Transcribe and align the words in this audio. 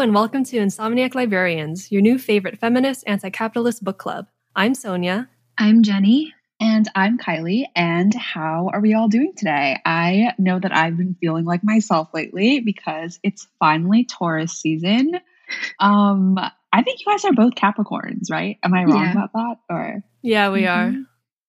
Hello, 0.00 0.06
and 0.08 0.14
welcome 0.14 0.44
to 0.44 0.56
Insomniac 0.56 1.14
Librarians, 1.14 1.92
your 1.92 2.00
new 2.00 2.18
favorite 2.18 2.58
feminist 2.58 3.04
anti 3.06 3.28
capitalist 3.28 3.84
book 3.84 3.98
club. 3.98 4.28
I'm 4.56 4.74
Sonia. 4.74 5.28
I'm 5.58 5.82
Jenny. 5.82 6.32
And 6.58 6.88
I'm 6.94 7.18
Kylie. 7.18 7.64
And 7.76 8.14
how 8.14 8.70
are 8.72 8.80
we 8.80 8.94
all 8.94 9.08
doing 9.08 9.34
today? 9.36 9.76
I 9.84 10.32
know 10.38 10.58
that 10.58 10.74
I've 10.74 10.96
been 10.96 11.16
feeling 11.20 11.44
like 11.44 11.62
myself 11.62 12.08
lately 12.14 12.60
because 12.60 13.20
it's 13.22 13.46
finally 13.58 14.06
Taurus 14.06 14.52
season. 14.54 15.20
Um, 15.80 16.38
I 16.72 16.82
think 16.82 17.00
you 17.00 17.06
guys 17.12 17.26
are 17.26 17.32
both 17.34 17.54
Capricorns, 17.54 18.30
right? 18.30 18.56
Am 18.62 18.72
I 18.72 18.84
wrong 18.84 19.02
Yeah. 19.04 19.10
about 19.12 19.32
that? 19.34 19.56
Or 19.68 20.02
Yeah, 20.22 20.50
we 20.50 20.66
are. 20.66 20.92
Mhm. 20.92 21.04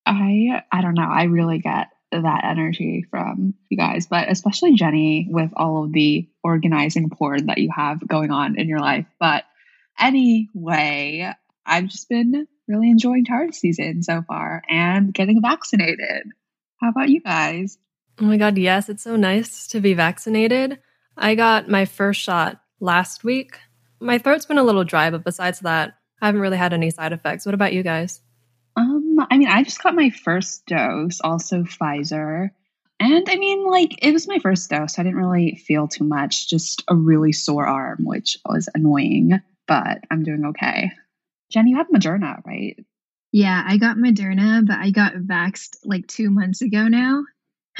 I 0.06 0.62
I 0.74 0.82
don't 0.82 0.96
know. 0.96 1.08
I 1.10 1.24
really 1.26 1.60
get 1.60 1.88
that 2.12 2.44
energy 2.44 3.06
from 3.10 3.54
you 3.70 3.78
guys, 3.78 4.08
but 4.08 4.30
especially 4.30 4.76
Jenny 4.76 5.28
with 5.30 5.52
all 5.56 5.86
of 5.86 5.94
the 5.94 6.28
organizing 6.44 7.10
porn 7.10 7.48
that 7.48 7.58
you 7.58 7.70
have 7.76 8.06
going 8.08 8.32
on 8.32 8.60
in 8.60 8.68
your 8.68 8.80
life. 8.80 9.06
But 9.20 9.46
anyway, 10.00 11.32
I've 11.66 11.88
just 11.88 12.10
been 12.10 12.48
really 12.68 12.90
enjoying 12.90 13.26
Taurus 13.26 13.60
season 13.60 14.04
so 14.04 14.24
far 14.28 14.62
and 14.70 15.14
getting 15.14 15.42
vaccinated. 15.42 16.24
How 16.78 16.90
about 16.90 17.10
you 17.10 17.22
guys? 17.22 17.78
Oh 18.20 18.26
my 18.26 18.38
God, 18.38 18.58
yes, 18.58 18.90
it's 18.90 19.04
so 19.04 19.16
nice 19.16 19.68
to 19.68 19.80
be 19.80 19.94
vaccinated. 19.94 20.80
I 21.18 21.36
got 21.36 21.70
my 21.70 21.86
first 21.86 22.22
shot 22.22 22.62
last 22.80 23.24
week. 23.24 23.58
My 24.00 24.18
throat's 24.18 24.46
been 24.46 24.58
a 24.58 24.64
little 24.64 24.84
dry, 24.84 25.12
but 25.12 25.24
besides 25.24 25.60
that, 25.62 25.94
I 26.22 26.28
haven't 26.28 26.42
really 26.42 26.58
had 26.58 26.74
any 26.74 26.90
side 26.90 27.14
effects. 27.14 27.46
What 27.46 27.56
about 27.56 27.74
you 27.74 27.84
guys? 27.84 28.22
I 29.32 29.38
mean, 29.38 29.48
I 29.48 29.64
just 29.64 29.82
got 29.82 29.96
my 29.96 30.10
first 30.10 30.66
dose, 30.66 31.22
also 31.22 31.64
Pfizer. 31.64 32.50
And 33.00 33.30
I 33.30 33.38
mean, 33.38 33.66
like, 33.66 34.04
it 34.04 34.12
was 34.12 34.28
my 34.28 34.40
first 34.40 34.70
dose. 34.70 35.00
I 35.00 35.04
didn't 35.04 35.18
really 35.18 35.56
feel 35.56 35.88
too 35.88 36.04
much, 36.04 36.50
just 36.50 36.84
a 36.90 36.96
really 36.96 37.32
sore 37.32 37.66
arm, 37.66 38.00
which 38.04 38.38
was 38.46 38.68
annoying, 38.76 39.40
but 39.68 40.00
I'm 40.12 40.24
doing 40.24 40.46
okay. 40.48 40.92
Jenny, 41.50 41.72
you 41.72 41.78
had 41.78 41.88
Moderna, 41.88 42.46
right? 42.46 42.76
Yeah, 43.32 43.64
I 43.66 43.78
got 43.78 43.96
Moderna, 43.96 44.68
but 44.68 44.78
I 44.78 44.92
got 44.92 45.14
vaxxed 45.14 45.78
like 45.86 46.08
two 46.08 46.30
months 46.30 46.62
ago 46.62 46.90
now. 46.90 47.24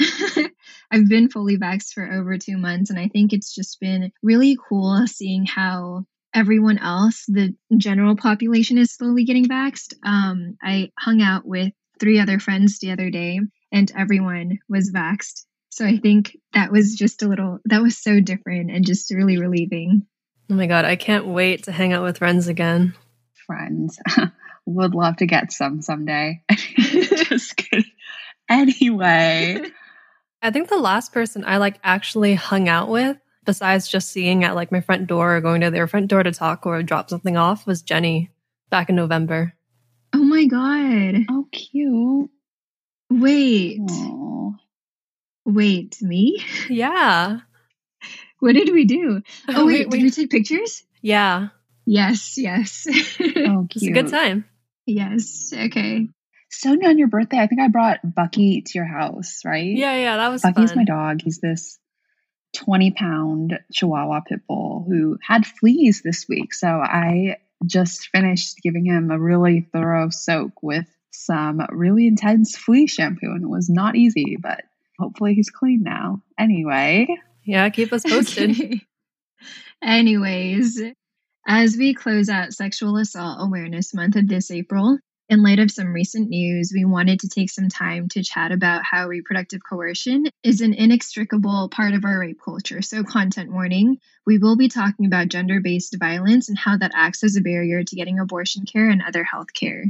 I've 0.90 1.08
been 1.08 1.28
fully 1.28 1.58
vaxxed 1.58 1.92
for 1.92 2.10
over 2.10 2.38
two 2.38 2.56
months, 2.56 2.88
and 2.88 2.98
I 2.98 3.08
think 3.08 3.34
it's 3.34 3.54
just 3.54 3.78
been 3.78 4.10
really 4.22 4.56
cool 4.68 5.06
seeing 5.06 5.44
how 5.44 6.06
everyone 6.34 6.78
else, 6.78 7.24
the 7.26 7.54
general 7.76 8.16
population, 8.16 8.78
is 8.78 8.92
slowly 8.92 9.24
getting 9.24 9.46
vaxxed. 9.46 9.94
Um, 10.04 10.56
I 10.62 10.90
hung 10.98 11.22
out 11.22 11.46
with 11.46 11.72
three 12.00 12.18
other 12.18 12.38
friends 12.38 12.78
the 12.78 12.92
other 12.92 13.10
day, 13.10 13.40
and 13.70 13.92
everyone 13.96 14.58
was 14.68 14.92
vaxxed. 14.92 15.44
So 15.70 15.86
I 15.86 15.96
think 15.96 16.36
that 16.52 16.70
was 16.70 16.94
just 16.96 17.22
a 17.22 17.28
little, 17.28 17.58
that 17.64 17.82
was 17.82 17.96
so 17.96 18.20
different 18.20 18.70
and 18.70 18.84
just 18.84 19.10
really 19.10 19.38
relieving. 19.38 20.06
Oh 20.50 20.54
my 20.54 20.66
God, 20.66 20.84
I 20.84 20.96
can't 20.96 21.26
wait 21.26 21.64
to 21.64 21.72
hang 21.72 21.92
out 21.94 22.02
with 22.02 22.18
friends 22.18 22.46
again. 22.46 22.94
Friends. 23.46 23.98
Would 24.66 24.94
love 24.94 25.16
to 25.16 25.26
get 25.26 25.50
some 25.50 25.80
someday. 25.80 26.42
just 26.50 27.56
kidding. 27.56 27.90
Anyway, 28.48 29.60
I 30.42 30.50
think 30.50 30.68
the 30.68 30.76
last 30.76 31.12
person 31.12 31.44
I 31.46 31.56
like 31.56 31.78
actually 31.82 32.34
hung 32.34 32.68
out 32.68 32.88
with, 32.88 33.16
besides 33.44 33.88
just 33.88 34.10
seeing 34.10 34.44
at 34.44 34.54
like 34.54 34.70
my 34.72 34.80
front 34.80 35.06
door 35.06 35.36
or 35.36 35.40
going 35.40 35.60
to 35.62 35.70
their 35.70 35.86
front 35.86 36.08
door 36.08 36.22
to 36.22 36.32
talk 36.32 36.66
or 36.66 36.82
drop 36.82 37.10
something 37.10 37.36
off, 37.36 37.66
was 37.66 37.82
Jenny 37.82 38.30
back 38.70 38.88
in 38.88 38.96
November. 38.96 39.52
Oh 40.14 40.22
my 40.22 40.44
God. 40.46 41.24
oh, 41.30 41.46
cute. 41.52 42.30
Wait, 43.10 43.80
Aw. 43.90 44.50
wait, 45.44 46.00
me? 46.02 46.42
Yeah. 46.68 47.40
What 48.40 48.54
did 48.56 48.72
we 48.72 48.84
do? 48.86 49.22
Oh, 49.48 49.66
We- 49.66 49.72
wait, 49.84 49.88
we- 49.90 49.98
did 49.98 50.04
we 50.04 50.10
take 50.10 50.30
pictures? 50.30 50.82
yeah. 51.00 51.48
Yes, 51.86 52.36
yes. 52.38 52.86
Oh, 53.20 53.66
It's 53.70 53.76
a 53.76 53.78
cute. 53.80 53.94
good 53.94 54.08
time. 54.08 54.44
yes, 54.86 55.52
okay. 55.52 56.08
Sonia, 56.50 56.88
on 56.88 56.98
your 56.98 57.08
birthday, 57.08 57.38
I 57.38 57.46
think 57.46 57.60
I 57.60 57.68
brought 57.68 58.00
Bucky 58.04 58.62
to 58.62 58.72
your 58.74 58.84
house, 58.84 59.40
right? 59.44 59.64
Yeah, 59.76 59.96
yeah, 59.96 60.16
that 60.18 60.28
was 60.28 60.42
Bucky's 60.42 60.70
fun. 60.72 60.78
my 60.78 60.84
dog. 60.84 61.22
He's 61.22 61.38
this 61.40 61.78
20 62.54 62.92
pound 62.92 63.58
Chihuahua 63.72 64.20
pit 64.20 64.40
bull 64.46 64.84
who 64.88 65.18
had 65.22 65.46
fleas 65.46 66.02
this 66.02 66.26
week. 66.28 66.54
So 66.54 66.68
I 66.68 67.36
just 67.64 68.08
finished 68.08 68.58
giving 68.62 68.84
him 68.84 69.10
a 69.10 69.18
really 69.18 69.68
thorough 69.72 70.10
soak 70.10 70.62
with 70.62 70.86
some 71.10 71.60
really 71.70 72.06
intense 72.06 72.56
flea 72.56 72.86
shampoo, 72.86 73.32
and 73.32 73.44
it 73.44 73.48
was 73.48 73.68
not 73.68 73.96
easy, 73.96 74.36
but 74.40 74.64
hopefully 74.98 75.34
he's 75.34 75.50
clean 75.50 75.82
now. 75.82 76.22
Anyway, 76.38 77.06
Yeah, 77.44 77.68
keep 77.70 77.92
us 77.92 78.04
posted. 78.04 78.50
Okay. 78.50 78.80
Anyways, 79.82 80.80
as 81.46 81.76
we 81.76 81.94
close 81.94 82.28
out 82.28 82.52
Sexual 82.52 82.96
Assault 82.98 83.38
Awareness 83.40 83.92
Month 83.94 84.16
of 84.16 84.28
this 84.28 84.50
April, 84.50 84.98
in 85.28 85.42
light 85.42 85.58
of 85.58 85.70
some 85.70 85.92
recent 85.92 86.28
news, 86.28 86.72
we 86.74 86.84
wanted 86.84 87.20
to 87.20 87.28
take 87.28 87.50
some 87.50 87.68
time 87.68 88.08
to 88.08 88.22
chat 88.22 88.52
about 88.52 88.82
how 88.84 89.08
reproductive 89.08 89.60
coercion 89.68 90.26
is 90.42 90.60
an 90.60 90.74
inextricable 90.74 91.68
part 91.70 91.94
of 91.94 92.04
our 92.04 92.18
rape 92.18 92.40
culture. 92.44 92.82
So, 92.82 93.02
content 93.04 93.52
warning 93.52 93.98
we 94.26 94.38
will 94.38 94.56
be 94.56 94.68
talking 94.68 95.06
about 95.06 95.28
gender 95.28 95.60
based 95.60 95.96
violence 95.98 96.48
and 96.48 96.58
how 96.58 96.76
that 96.76 96.92
acts 96.94 97.24
as 97.24 97.36
a 97.36 97.40
barrier 97.40 97.82
to 97.82 97.96
getting 97.96 98.18
abortion 98.18 98.64
care 98.64 98.88
and 98.88 99.02
other 99.02 99.24
health 99.24 99.52
care. 99.52 99.84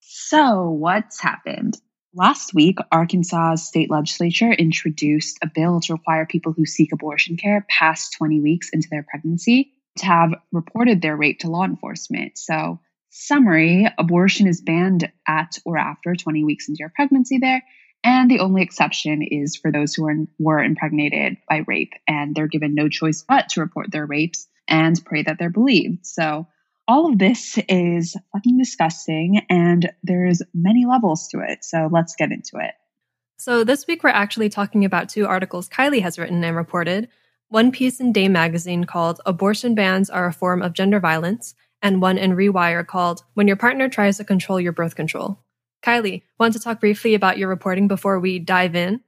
so 0.00 0.70
what's 0.70 1.20
happened? 1.20 1.76
Last 2.14 2.54
week, 2.54 2.78
Arkansas's 2.90 3.68
state 3.68 3.90
legislature 3.90 4.50
introduced 4.50 5.38
a 5.42 5.50
bill 5.54 5.80
to 5.82 5.92
require 5.92 6.26
people 6.26 6.52
who 6.52 6.64
seek 6.64 6.92
abortion 6.92 7.36
care 7.36 7.66
past 7.68 8.14
20 8.14 8.40
weeks 8.40 8.70
into 8.70 8.88
their 8.90 9.04
pregnancy 9.08 9.72
to 9.98 10.06
have 10.06 10.34
reported 10.50 11.02
their 11.02 11.16
rape 11.16 11.40
to 11.40 11.50
law 11.50 11.64
enforcement. 11.64 12.38
So, 12.38 12.80
summary 13.10 13.86
abortion 13.98 14.46
is 14.46 14.60
banned 14.60 15.10
at 15.26 15.58
or 15.64 15.78
after 15.78 16.14
20 16.14 16.44
weeks 16.44 16.68
into 16.68 16.80
your 16.80 16.92
pregnancy 16.94 17.38
there. 17.38 17.62
And 18.04 18.30
the 18.30 18.40
only 18.40 18.62
exception 18.62 19.22
is 19.22 19.56
for 19.56 19.72
those 19.72 19.94
who 19.94 20.06
are, 20.06 20.16
were 20.38 20.62
impregnated 20.62 21.38
by 21.48 21.64
rape, 21.66 21.92
and 22.06 22.34
they're 22.34 22.46
given 22.46 22.74
no 22.74 22.88
choice 22.88 23.24
but 23.26 23.48
to 23.50 23.60
report 23.60 23.90
their 23.90 24.06
rapes 24.06 24.46
and 24.68 25.02
pray 25.04 25.22
that 25.22 25.36
they're 25.38 25.50
believed. 25.50 26.06
So, 26.06 26.46
all 26.86 27.10
of 27.10 27.18
this 27.18 27.58
is 27.68 28.16
fucking 28.32 28.56
disgusting, 28.56 29.42
and 29.50 29.90
there's 30.02 30.42
many 30.54 30.86
levels 30.86 31.28
to 31.28 31.40
it. 31.40 31.64
So, 31.64 31.88
let's 31.90 32.14
get 32.14 32.30
into 32.30 32.58
it. 32.58 32.74
So, 33.36 33.64
this 33.64 33.86
week 33.86 34.04
we're 34.04 34.10
actually 34.10 34.48
talking 34.48 34.84
about 34.84 35.08
two 35.08 35.26
articles 35.26 35.68
Kylie 35.68 36.02
has 36.02 36.18
written 36.18 36.44
and 36.44 36.56
reported 36.56 37.08
one 37.48 37.72
piece 37.72 37.98
in 37.98 38.12
Dame 38.12 38.32
magazine 38.32 38.84
called 38.84 39.20
Abortion 39.24 39.74
Bans 39.74 40.10
Are 40.10 40.26
a 40.26 40.32
Form 40.32 40.60
of 40.60 40.74
Gender 40.74 41.00
Violence, 41.00 41.54
and 41.82 42.02
one 42.02 42.18
in 42.18 42.32
Rewire 42.32 42.86
called 42.86 43.22
When 43.34 43.48
Your 43.48 43.56
Partner 43.56 43.88
Tries 43.88 44.18
to 44.18 44.24
Control 44.24 44.60
Your 44.60 44.72
Birth 44.72 44.96
Control. 44.96 45.38
Kylie, 45.82 46.22
want 46.38 46.54
to 46.54 46.60
talk 46.60 46.80
briefly 46.80 47.14
about 47.14 47.38
your 47.38 47.48
reporting 47.48 47.88
before 47.88 48.18
we 48.18 48.38
dive 48.38 48.74
in? 48.74 49.00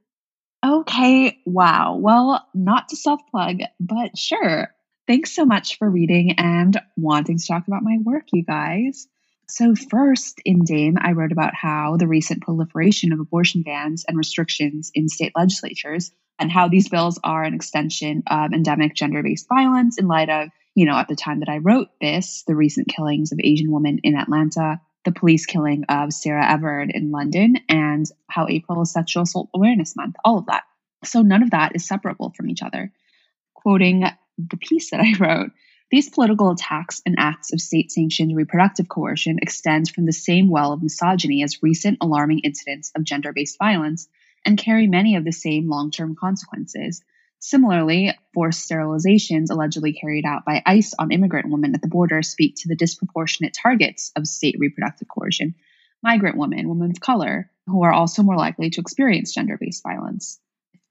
Okay, 0.65 1.39
wow. 1.45 1.95
Well, 1.95 2.47
not 2.53 2.89
to 2.89 2.95
self 2.95 3.21
plug, 3.31 3.59
but 3.79 4.17
sure. 4.17 4.69
Thanks 5.07 5.35
so 5.35 5.45
much 5.45 5.77
for 5.77 5.89
reading 5.89 6.33
and 6.37 6.79
wanting 6.95 7.39
to 7.39 7.47
talk 7.47 7.67
about 7.67 7.83
my 7.83 7.97
work, 8.03 8.25
you 8.31 8.43
guys. 8.43 9.07
So, 9.47 9.75
first 9.75 10.39
in 10.45 10.63
Dame, 10.63 10.97
I 11.01 11.11
wrote 11.11 11.31
about 11.33 11.55
how 11.55 11.97
the 11.97 12.07
recent 12.07 12.41
proliferation 12.41 13.11
of 13.11 13.19
abortion 13.19 13.63
bans 13.63 14.05
and 14.07 14.17
restrictions 14.17 14.91
in 14.93 15.09
state 15.09 15.33
legislatures 15.35 16.11
and 16.39 16.51
how 16.51 16.69
these 16.69 16.87
bills 16.87 17.19
are 17.23 17.43
an 17.43 17.53
extension 17.53 18.23
of 18.27 18.53
endemic 18.53 18.95
gender 18.95 19.21
based 19.23 19.49
violence 19.49 19.97
in 19.97 20.07
light 20.07 20.29
of, 20.29 20.49
you 20.75 20.85
know, 20.85 20.95
at 20.95 21.07
the 21.07 21.15
time 21.15 21.39
that 21.39 21.49
I 21.49 21.57
wrote 21.57 21.89
this, 21.99 22.43
the 22.47 22.55
recent 22.55 22.87
killings 22.87 23.31
of 23.31 23.39
Asian 23.43 23.71
women 23.71 23.99
in 24.03 24.15
Atlanta, 24.15 24.79
the 25.03 25.11
police 25.11 25.45
killing 25.45 25.83
of 25.89 26.13
Sarah 26.13 26.49
Everard 26.49 26.91
in 26.93 27.11
London, 27.11 27.57
and 27.67 28.05
how 28.27 28.47
April 28.47 28.81
is 28.81 28.91
Sexual 28.91 29.23
Assault 29.23 29.49
Awareness 29.53 29.95
Month, 29.95 30.15
all 30.23 30.37
of 30.37 30.45
that. 30.45 30.63
So 31.03 31.21
none 31.21 31.43
of 31.43 31.51
that 31.51 31.75
is 31.75 31.87
separable 31.87 32.31
from 32.35 32.49
each 32.49 32.61
other. 32.61 32.91
Quoting 33.53 34.05
the 34.37 34.57
piece 34.57 34.91
that 34.91 34.99
I 35.01 35.13
wrote, 35.19 35.51
these 35.91 36.09
political 36.09 36.51
attacks 36.51 37.01
and 37.05 37.15
acts 37.19 37.51
of 37.51 37.59
state 37.59 37.91
sanctioned 37.91 38.35
reproductive 38.35 38.87
coercion 38.87 39.39
extend 39.41 39.89
from 39.89 40.05
the 40.05 40.13
same 40.13 40.49
well 40.49 40.71
of 40.71 40.81
misogyny 40.81 41.43
as 41.43 41.61
recent 41.61 41.97
alarming 41.99 42.39
incidents 42.39 42.91
of 42.95 43.03
gender 43.03 43.33
based 43.33 43.57
violence 43.57 44.07
and 44.45 44.57
carry 44.57 44.87
many 44.87 45.17
of 45.17 45.25
the 45.25 45.33
same 45.33 45.69
long 45.69 45.91
term 45.91 46.15
consequences. 46.15 47.03
Similarly, 47.41 48.15
forced 48.33 48.69
sterilizations 48.69 49.49
allegedly 49.49 49.93
carried 49.93 50.25
out 50.25 50.45
by 50.45 50.61
ICE 50.63 50.93
on 50.99 51.11
immigrant 51.11 51.49
women 51.49 51.73
at 51.73 51.81
the 51.81 51.87
border 51.87 52.21
speak 52.21 52.55
to 52.57 52.67
the 52.67 52.75
disproportionate 52.75 53.57
targets 53.59 54.11
of 54.15 54.27
state 54.27 54.55
reproductive 54.59 55.07
coercion 55.07 55.55
migrant 56.03 56.37
women, 56.37 56.69
women 56.69 56.91
of 56.91 56.99
color, 56.99 57.49
who 57.67 57.83
are 57.83 57.93
also 57.93 58.23
more 58.23 58.37
likely 58.37 58.69
to 58.71 58.81
experience 58.81 59.33
gender 59.33 59.57
based 59.59 59.83
violence. 59.83 60.39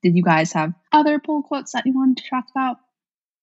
Did 0.03 0.15
you 0.15 0.23
guys 0.23 0.53
have 0.53 0.73
other 0.91 1.19
pull 1.19 1.43
quotes 1.43 1.73
that 1.73 1.85
you 1.85 1.93
wanted 1.93 2.17
to 2.17 2.29
talk 2.29 2.45
about? 2.51 2.77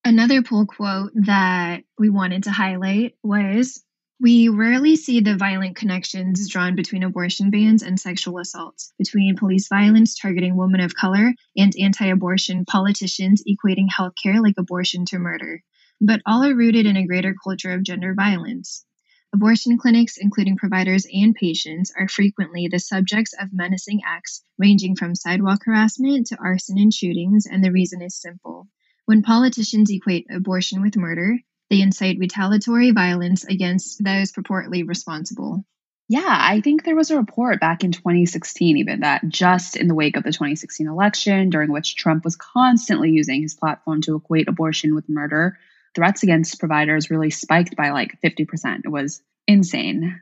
Another 0.04 0.43
pull 0.43 0.66
quote 0.66 1.12
that 1.14 1.84
we 1.99 2.11
wanted 2.11 2.44
to 2.44 2.50
highlight 2.50 3.16
was 3.22 3.82
We 4.20 4.48
rarely 4.48 4.96
see 4.96 5.20
the 5.20 5.36
violent 5.36 5.76
connections 5.76 6.48
drawn 6.48 6.74
between 6.74 7.04
abortion 7.04 7.50
bans 7.50 7.84
and 7.84 8.00
sexual 8.00 8.38
assaults, 8.38 8.92
between 8.98 9.36
police 9.36 9.68
violence 9.68 10.16
targeting 10.16 10.56
women 10.56 10.80
of 10.80 10.94
color 10.94 11.34
and 11.56 11.72
anti 11.78 12.06
abortion 12.06 12.64
politicians 12.64 13.44
equating 13.48 13.86
healthcare 13.88 14.42
like 14.42 14.56
abortion 14.58 15.04
to 15.06 15.20
murder. 15.20 15.62
but 16.00 16.20
all 16.26 16.44
are 16.44 16.54
rooted 16.56 16.84
in 16.84 16.96
a 16.96 17.06
greater 17.06 17.34
culture 17.44 17.72
of 17.72 17.84
gender 17.84 18.12
violence. 18.14 18.84
Abortion 19.32 19.78
clinics, 19.78 20.16
including 20.16 20.56
providers 20.56 21.06
and 21.12 21.34
patients, 21.34 21.92
are 21.96 22.08
frequently 22.08 22.66
the 22.66 22.80
subjects 22.80 23.34
of 23.40 23.52
menacing 23.52 24.00
acts 24.04 24.42
ranging 24.58 24.96
from 24.96 25.14
sidewalk 25.14 25.62
harassment 25.64 26.26
to 26.26 26.36
arson 26.38 26.78
and 26.78 26.92
shootings, 26.92 27.46
and 27.46 27.62
the 27.62 27.70
reason 27.70 28.02
is 28.02 28.20
simple. 28.20 28.68
When 29.06 29.22
politicians 29.22 29.90
equate 29.92 30.26
abortion 30.28 30.82
with 30.82 30.96
murder, 30.96 31.38
they 31.70 31.80
incite 31.80 32.18
retaliatory 32.18 32.90
violence 32.90 33.44
against 33.44 34.02
those 34.02 34.32
purportedly 34.32 34.86
responsible. 34.86 35.64
Yeah, 36.10 36.24
I 36.26 36.62
think 36.62 36.84
there 36.84 36.96
was 36.96 37.10
a 37.10 37.18
report 37.18 37.60
back 37.60 37.84
in 37.84 37.92
2016, 37.92 38.78
even 38.78 39.00
that 39.00 39.28
just 39.28 39.76
in 39.76 39.88
the 39.88 39.94
wake 39.94 40.16
of 40.16 40.24
the 40.24 40.32
2016 40.32 40.88
election, 40.88 41.50
during 41.50 41.70
which 41.70 41.96
Trump 41.96 42.24
was 42.24 42.36
constantly 42.36 43.10
using 43.10 43.42
his 43.42 43.54
platform 43.54 44.00
to 44.02 44.16
equate 44.16 44.48
abortion 44.48 44.94
with 44.94 45.08
murder, 45.08 45.58
threats 45.94 46.22
against 46.22 46.60
providers 46.60 47.10
really 47.10 47.28
spiked 47.28 47.76
by 47.76 47.90
like 47.90 48.18
50%. 48.22 48.80
It 48.84 48.88
was 48.88 49.22
insane. 49.46 50.18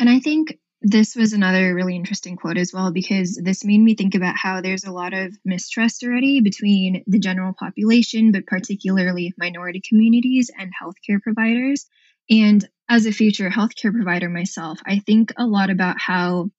And 0.00 0.08
I 0.08 0.18
think 0.18 0.58
this 0.82 1.14
was 1.14 1.32
another 1.32 1.74
really 1.74 1.94
interesting 1.94 2.36
quote 2.36 2.56
as 2.56 2.72
well, 2.72 2.90
because 2.90 3.38
this 3.42 3.64
made 3.64 3.80
me 3.80 3.94
think 3.94 4.14
about 4.14 4.36
how 4.36 4.60
there's 4.60 4.84
a 4.84 4.92
lot 4.92 5.12
of 5.12 5.36
mistrust 5.44 6.02
already 6.02 6.40
between 6.40 7.04
the 7.06 7.18
general 7.18 7.52
population, 7.58 8.32
but 8.32 8.46
particularly 8.46 9.34
minority 9.36 9.82
communities 9.86 10.50
and 10.58 10.70
healthcare 10.70 11.20
providers. 11.20 11.86
And 12.30 12.66
as 12.88 13.06
a 13.06 13.12
future 13.12 13.50
healthcare 13.50 13.92
provider 13.92 14.28
myself, 14.28 14.80
I 14.86 15.00
think 15.00 15.32
a 15.36 15.46
lot 15.46 15.70
about 15.70 16.00
how 16.00 16.50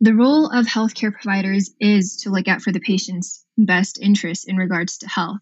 the 0.00 0.14
role 0.14 0.46
of 0.46 0.66
healthcare 0.66 1.12
providers 1.12 1.70
is 1.80 2.18
to 2.22 2.30
look 2.30 2.48
out 2.48 2.62
for 2.62 2.72
the 2.72 2.80
patient's 2.80 3.44
best 3.58 3.98
interest 4.00 4.48
in 4.48 4.56
regards 4.56 4.98
to 4.98 5.08
health. 5.08 5.40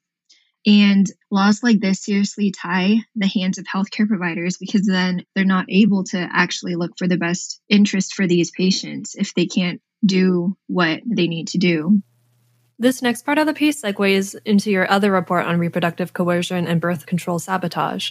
And 0.66 1.06
laws 1.30 1.62
like 1.62 1.78
this 1.78 2.02
seriously 2.02 2.50
tie 2.50 2.96
the 3.14 3.28
hands 3.28 3.58
of 3.58 3.66
healthcare 3.66 4.08
providers 4.08 4.56
because 4.58 4.84
then 4.84 5.24
they're 5.34 5.44
not 5.44 5.66
able 5.68 6.02
to 6.04 6.18
actually 6.18 6.74
look 6.74 6.98
for 6.98 7.06
the 7.06 7.16
best 7.16 7.60
interest 7.68 8.14
for 8.14 8.26
these 8.26 8.50
patients 8.50 9.14
if 9.14 9.32
they 9.32 9.46
can't 9.46 9.80
do 10.04 10.56
what 10.66 11.02
they 11.06 11.28
need 11.28 11.48
to 11.48 11.58
do. 11.58 12.02
This 12.78 13.00
next 13.00 13.24
part 13.24 13.38
of 13.38 13.46
the 13.46 13.54
piece 13.54 13.80
segues 13.80 14.34
into 14.44 14.70
your 14.70 14.90
other 14.90 15.12
report 15.12 15.46
on 15.46 15.58
reproductive 15.58 16.12
coercion 16.12 16.66
and 16.66 16.80
birth 16.80 17.06
control 17.06 17.38
sabotage. 17.38 18.10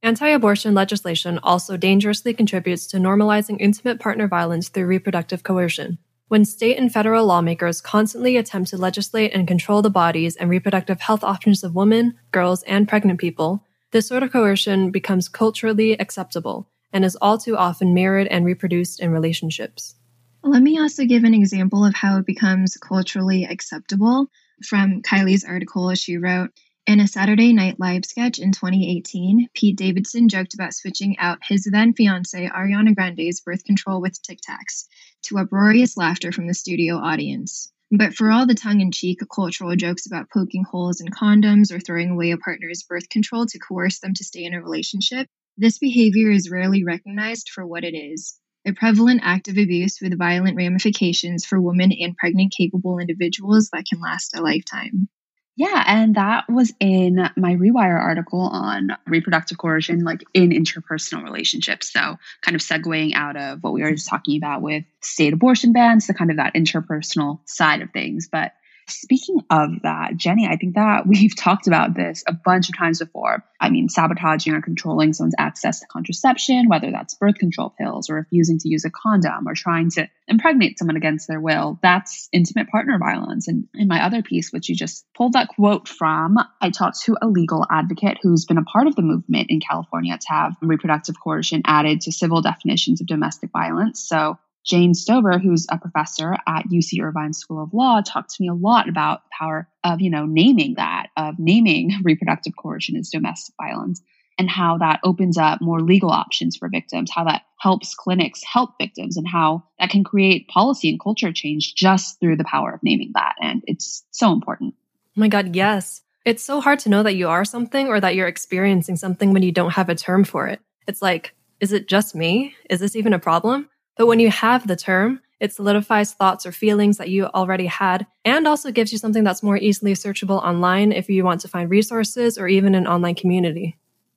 Anti 0.00 0.28
abortion 0.28 0.74
legislation 0.74 1.40
also 1.42 1.76
dangerously 1.76 2.32
contributes 2.32 2.86
to 2.86 2.98
normalizing 2.98 3.56
intimate 3.58 3.98
partner 3.98 4.28
violence 4.28 4.68
through 4.68 4.86
reproductive 4.86 5.42
coercion. 5.42 5.98
When 6.28 6.44
state 6.44 6.76
and 6.76 6.92
federal 6.92 7.24
lawmakers 7.24 7.80
constantly 7.80 8.36
attempt 8.36 8.68
to 8.70 8.76
legislate 8.76 9.32
and 9.32 9.48
control 9.48 9.80
the 9.80 9.88
bodies 9.88 10.36
and 10.36 10.50
reproductive 10.50 11.00
health 11.00 11.24
options 11.24 11.64
of 11.64 11.74
women, 11.74 12.18
girls, 12.32 12.62
and 12.64 12.86
pregnant 12.86 13.18
people, 13.18 13.64
this 13.92 14.06
sort 14.06 14.22
of 14.22 14.30
coercion 14.30 14.90
becomes 14.90 15.26
culturally 15.26 15.92
acceptable 15.92 16.68
and 16.92 17.02
is 17.02 17.16
all 17.22 17.38
too 17.38 17.56
often 17.56 17.94
mirrored 17.94 18.26
and 18.26 18.44
reproduced 18.44 19.00
in 19.00 19.10
relationships. 19.10 19.94
Let 20.42 20.62
me 20.62 20.78
also 20.78 21.06
give 21.06 21.24
an 21.24 21.32
example 21.32 21.82
of 21.84 21.94
how 21.94 22.18
it 22.18 22.26
becomes 22.26 22.76
culturally 22.76 23.44
acceptable 23.44 24.26
from 24.62 25.00
Kylie's 25.00 25.44
article 25.44 25.94
she 25.94 26.18
wrote. 26.18 26.50
In 26.88 27.00
a 27.00 27.06
Saturday 27.06 27.52
Night 27.52 27.78
Live 27.78 28.06
sketch 28.06 28.38
in 28.38 28.50
2018, 28.50 29.50
Pete 29.52 29.76
Davidson 29.76 30.30
joked 30.30 30.54
about 30.54 30.72
switching 30.72 31.18
out 31.18 31.38
his 31.46 31.68
then 31.70 31.92
fiancee 31.92 32.48
Ariana 32.48 32.94
Grande's 32.94 33.42
birth 33.42 33.62
control 33.62 34.00
with 34.00 34.22
Tic 34.22 34.38
Tacs 34.40 34.86
to 35.24 35.36
uproarious 35.36 35.98
laughter 35.98 36.32
from 36.32 36.46
the 36.46 36.54
studio 36.54 36.96
audience. 36.96 37.70
But 37.90 38.14
for 38.14 38.30
all 38.30 38.46
the 38.46 38.54
tongue 38.54 38.80
in 38.80 38.90
cheek 38.90 39.20
cultural 39.30 39.76
jokes 39.76 40.06
about 40.06 40.30
poking 40.30 40.64
holes 40.64 41.02
in 41.02 41.08
condoms 41.08 41.70
or 41.70 41.78
throwing 41.78 42.08
away 42.08 42.30
a 42.30 42.38
partner's 42.38 42.84
birth 42.84 43.10
control 43.10 43.44
to 43.44 43.58
coerce 43.58 43.98
them 43.98 44.14
to 44.14 44.24
stay 44.24 44.44
in 44.44 44.54
a 44.54 44.62
relationship, 44.62 45.26
this 45.58 45.76
behavior 45.76 46.30
is 46.30 46.48
rarely 46.48 46.84
recognized 46.84 47.50
for 47.50 47.66
what 47.66 47.84
it 47.84 47.94
is 47.94 48.40
a 48.64 48.72
prevalent 48.72 49.20
act 49.22 49.48
of 49.48 49.58
abuse 49.58 50.00
with 50.00 50.16
violent 50.16 50.56
ramifications 50.56 51.44
for 51.44 51.60
women 51.60 51.92
and 51.92 52.16
pregnant 52.16 52.54
capable 52.56 52.98
individuals 52.98 53.68
that 53.74 53.84
can 53.84 54.00
last 54.00 54.34
a 54.34 54.40
lifetime. 54.40 55.10
Yeah, 55.58 55.82
and 55.88 56.14
that 56.14 56.48
was 56.48 56.72
in 56.78 57.16
my 57.36 57.56
Rewire 57.56 58.00
article 58.00 58.42
on 58.42 58.96
reproductive 59.08 59.58
coercion, 59.58 60.04
like 60.04 60.22
in 60.32 60.50
interpersonal 60.50 61.24
relationships. 61.24 61.92
So, 61.92 62.16
kind 62.42 62.54
of 62.54 62.60
segueing 62.60 63.14
out 63.14 63.36
of 63.36 63.64
what 63.64 63.72
we 63.72 63.82
were 63.82 63.90
just 63.90 64.08
talking 64.08 64.36
about 64.36 64.62
with 64.62 64.84
state 65.00 65.32
abortion 65.32 65.72
bans 65.72 66.06
the 66.06 66.14
kind 66.14 66.30
of 66.30 66.36
that 66.36 66.54
interpersonal 66.54 67.40
side 67.44 67.82
of 67.82 67.90
things. 67.90 68.28
But 68.30 68.52
Speaking 68.90 69.42
of 69.50 69.82
that, 69.82 70.16
Jenny, 70.16 70.46
I 70.46 70.56
think 70.56 70.74
that 70.74 71.06
we've 71.06 71.36
talked 71.36 71.66
about 71.66 71.94
this 71.94 72.24
a 72.26 72.32
bunch 72.32 72.68
of 72.68 72.76
times 72.76 72.98
before. 72.98 73.44
I 73.60 73.70
mean, 73.70 73.88
sabotaging 73.88 74.54
or 74.54 74.62
controlling 74.62 75.12
someone's 75.12 75.34
access 75.38 75.80
to 75.80 75.86
contraception, 75.86 76.68
whether 76.68 76.90
that's 76.90 77.14
birth 77.14 77.36
control 77.36 77.74
pills 77.78 78.08
or 78.08 78.14
refusing 78.14 78.58
to 78.60 78.68
use 78.68 78.84
a 78.84 78.90
condom 78.90 79.48
or 79.48 79.54
trying 79.54 79.90
to 79.90 80.08
impregnate 80.28 80.78
someone 80.78 80.96
against 80.96 81.26
their 81.26 81.40
will, 81.40 81.78
that's 81.82 82.28
intimate 82.32 82.68
partner 82.68 82.98
violence. 82.98 83.48
And 83.48 83.66
in 83.74 83.88
my 83.88 84.04
other 84.04 84.22
piece, 84.22 84.52
which 84.52 84.68
you 84.68 84.76
just 84.76 85.04
pulled 85.16 85.32
that 85.32 85.48
quote 85.48 85.88
from, 85.88 86.38
I 86.60 86.70
talked 86.70 87.00
to 87.02 87.16
a 87.20 87.26
legal 87.26 87.66
advocate 87.70 88.18
who's 88.22 88.44
been 88.44 88.58
a 88.58 88.64
part 88.64 88.86
of 88.86 88.94
the 88.94 89.02
movement 89.02 89.50
in 89.50 89.60
California 89.60 90.16
to 90.16 90.26
have 90.28 90.52
reproductive 90.62 91.16
coercion 91.22 91.62
added 91.64 92.02
to 92.02 92.12
civil 92.12 92.42
definitions 92.42 93.00
of 93.00 93.06
domestic 93.06 93.50
violence. 93.50 94.06
So 94.06 94.38
Jane 94.68 94.92
Stoever, 94.92 95.38
who's 95.38 95.66
a 95.70 95.78
professor 95.78 96.36
at 96.46 96.68
UC 96.68 97.02
Irvine 97.02 97.32
School 97.32 97.62
of 97.62 97.72
Law, 97.72 98.02
talked 98.02 98.34
to 98.34 98.42
me 98.42 98.48
a 98.48 98.54
lot 98.54 98.88
about 98.88 99.24
the 99.24 99.30
power 99.38 99.68
of, 99.82 100.02
you 100.02 100.10
know, 100.10 100.26
naming 100.26 100.74
that, 100.74 101.08
of 101.16 101.38
naming 101.38 101.90
reproductive 102.04 102.52
coercion 102.56 102.94
as 102.96 103.08
domestic 103.08 103.54
violence 103.60 104.02
and 104.38 104.48
how 104.48 104.76
that 104.78 105.00
opens 105.02 105.38
up 105.38 105.60
more 105.62 105.80
legal 105.80 106.10
options 106.10 106.56
for 106.56 106.68
victims, 106.68 107.10
how 107.12 107.24
that 107.24 107.42
helps 107.58 107.94
clinics 107.94 108.42
help 108.44 108.74
victims 108.78 109.16
and 109.16 109.26
how 109.26 109.64
that 109.80 109.90
can 109.90 110.04
create 110.04 110.46
policy 110.48 110.90
and 110.90 111.00
culture 111.00 111.32
change 111.32 111.74
just 111.74 112.20
through 112.20 112.36
the 112.36 112.44
power 112.44 112.72
of 112.72 112.80
naming 112.82 113.10
that. 113.14 113.34
And 113.40 113.62
it's 113.66 114.04
so 114.10 114.32
important. 114.32 114.74
Oh 115.16 115.20
my 115.20 115.28
God, 115.28 115.56
yes. 115.56 116.02
It's 116.26 116.44
so 116.44 116.60
hard 116.60 116.78
to 116.80 116.90
know 116.90 117.02
that 117.02 117.16
you 117.16 117.26
are 117.28 117.44
something 117.44 117.88
or 117.88 118.00
that 118.00 118.14
you're 118.14 118.28
experiencing 118.28 118.96
something 118.96 119.32
when 119.32 119.42
you 119.42 119.50
don't 119.50 119.72
have 119.72 119.88
a 119.88 119.94
term 119.94 120.24
for 120.24 120.46
it. 120.46 120.60
It's 120.86 121.00
like, 121.00 121.34
is 121.58 121.72
it 121.72 121.88
just 121.88 122.14
me? 122.14 122.54
Is 122.68 122.80
this 122.80 122.94
even 122.94 123.14
a 123.14 123.18
problem? 123.18 123.68
But 123.98 124.06
when 124.06 124.20
you 124.20 124.30
have 124.30 124.66
the 124.66 124.76
term, 124.76 125.20
it 125.40 125.52
solidifies 125.52 126.14
thoughts 126.14 126.46
or 126.46 126.52
feelings 126.52 126.96
that 126.96 127.10
you 127.10 127.26
already 127.26 127.66
had 127.66 128.06
and 128.24 128.46
also 128.46 128.70
gives 128.70 128.92
you 128.92 128.98
something 128.98 129.24
that's 129.24 129.42
more 129.42 129.56
easily 129.56 129.92
searchable 129.92 130.42
online 130.42 130.92
if 130.92 131.08
you 131.08 131.24
want 131.24 131.42
to 131.42 131.48
find 131.48 131.68
resources 131.68 132.38
or 132.38 132.48
even 132.48 132.74
an 132.74 132.86
online 132.86 133.14
community. 133.16 133.76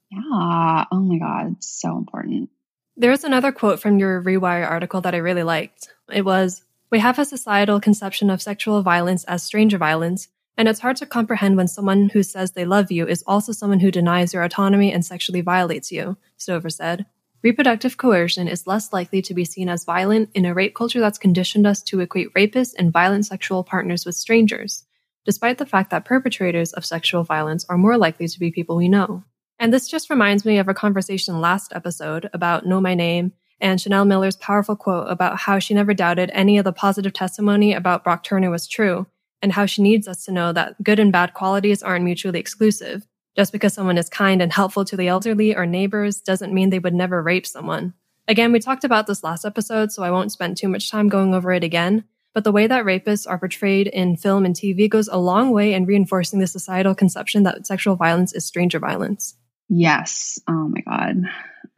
Yeah. 0.09 0.85
Oh 0.91 0.99
my 0.99 1.17
God. 1.17 1.55
It's 1.57 1.69
so 1.69 1.97
important. 1.97 2.49
There's 2.97 3.23
another 3.23 3.51
quote 3.51 3.79
from 3.79 3.97
your 3.97 4.21
Rewire 4.21 4.69
article 4.69 5.01
that 5.01 5.15
I 5.15 5.19
really 5.19 5.43
liked. 5.43 5.89
It 6.11 6.25
was 6.25 6.63
We 6.91 6.99
have 6.99 7.17
a 7.17 7.25
societal 7.25 7.79
conception 7.79 8.29
of 8.29 8.41
sexual 8.41 8.83
violence 8.83 9.23
as 9.23 9.43
stranger 9.43 9.77
violence, 9.77 10.27
and 10.57 10.67
it's 10.67 10.81
hard 10.81 10.97
to 10.97 11.05
comprehend 11.05 11.55
when 11.55 11.69
someone 11.69 12.09
who 12.09 12.21
says 12.21 12.51
they 12.51 12.65
love 12.65 12.91
you 12.91 13.07
is 13.07 13.23
also 13.25 13.53
someone 13.53 13.79
who 13.79 13.91
denies 13.91 14.33
your 14.33 14.43
autonomy 14.43 14.91
and 14.91 15.05
sexually 15.05 15.41
violates 15.41 15.91
you, 15.91 16.17
Stoever 16.37 16.69
said. 16.69 17.05
Reproductive 17.43 17.97
coercion 17.97 18.47
is 18.47 18.67
less 18.67 18.93
likely 18.93 19.19
to 19.23 19.33
be 19.33 19.45
seen 19.45 19.67
as 19.67 19.83
violent 19.83 20.29
in 20.35 20.45
a 20.45 20.53
rape 20.53 20.75
culture 20.75 20.99
that's 20.99 21.17
conditioned 21.17 21.65
us 21.65 21.81
to 21.83 21.99
equate 21.99 22.31
rapists 22.35 22.73
and 22.77 22.93
violent 22.93 23.25
sexual 23.25 23.63
partners 23.63 24.05
with 24.05 24.13
strangers, 24.13 24.85
despite 25.25 25.57
the 25.57 25.65
fact 25.65 25.89
that 25.89 26.05
perpetrators 26.05 26.71
of 26.73 26.85
sexual 26.85 27.23
violence 27.23 27.65
are 27.67 27.79
more 27.79 27.97
likely 27.97 28.27
to 28.27 28.39
be 28.39 28.51
people 28.51 28.75
we 28.75 28.87
know. 28.87 29.23
And 29.57 29.73
this 29.73 29.87
just 29.87 30.11
reminds 30.11 30.45
me 30.45 30.59
of 30.59 30.67
a 30.67 30.75
conversation 30.75 31.41
last 31.41 31.73
episode 31.73 32.29
about 32.31 32.67
Know 32.67 32.79
My 32.79 32.93
Name 32.93 33.33
and 33.59 33.81
Chanel 33.81 34.05
Miller's 34.05 34.35
powerful 34.35 34.75
quote 34.75 35.09
about 35.09 35.39
how 35.39 35.57
she 35.57 35.73
never 35.73 35.95
doubted 35.95 36.29
any 36.33 36.59
of 36.59 36.63
the 36.63 36.71
positive 36.71 37.13
testimony 37.13 37.73
about 37.73 38.03
Brock 38.03 38.23
Turner 38.23 38.51
was 38.51 38.67
true, 38.67 39.07
and 39.41 39.53
how 39.53 39.65
she 39.65 39.81
needs 39.81 40.07
us 40.07 40.25
to 40.25 40.31
know 40.31 40.53
that 40.53 40.83
good 40.83 40.99
and 40.99 41.11
bad 41.11 41.33
qualities 41.33 41.81
aren't 41.81 42.05
mutually 42.05 42.39
exclusive, 42.39 43.07
just 43.35 43.51
because 43.51 43.73
someone 43.73 43.97
is 43.97 44.09
kind 44.09 44.41
and 44.41 44.51
helpful 44.51 44.85
to 44.85 44.97
the 44.97 45.07
elderly 45.07 45.55
or 45.55 45.65
neighbors 45.65 46.21
doesn't 46.21 46.53
mean 46.53 46.69
they 46.69 46.79
would 46.79 46.93
never 46.93 47.21
rape 47.21 47.47
someone. 47.47 47.93
Again, 48.27 48.51
we 48.51 48.59
talked 48.59 48.83
about 48.83 49.07
this 49.07 49.23
last 49.23 49.45
episode, 49.45 49.91
so 49.91 50.03
I 50.03 50.11
won't 50.11 50.31
spend 50.31 50.57
too 50.57 50.67
much 50.67 50.91
time 50.91 51.09
going 51.09 51.33
over 51.33 51.51
it 51.51 51.63
again. 51.63 52.05
But 52.33 52.43
the 52.43 52.51
way 52.51 52.67
that 52.67 52.85
rapists 52.85 53.29
are 53.29 53.37
portrayed 53.37 53.87
in 53.87 54.15
film 54.15 54.45
and 54.45 54.55
TV 54.55 54.89
goes 54.89 55.09
a 55.09 55.17
long 55.17 55.51
way 55.51 55.73
in 55.73 55.85
reinforcing 55.85 56.39
the 56.39 56.47
societal 56.47 56.95
conception 56.95 57.43
that 57.43 57.67
sexual 57.67 57.95
violence 57.95 58.33
is 58.33 58.45
stranger 58.45 58.79
violence. 58.79 59.35
Yes. 59.67 60.39
Oh 60.47 60.69
my 60.69 60.81
God. 60.81 61.23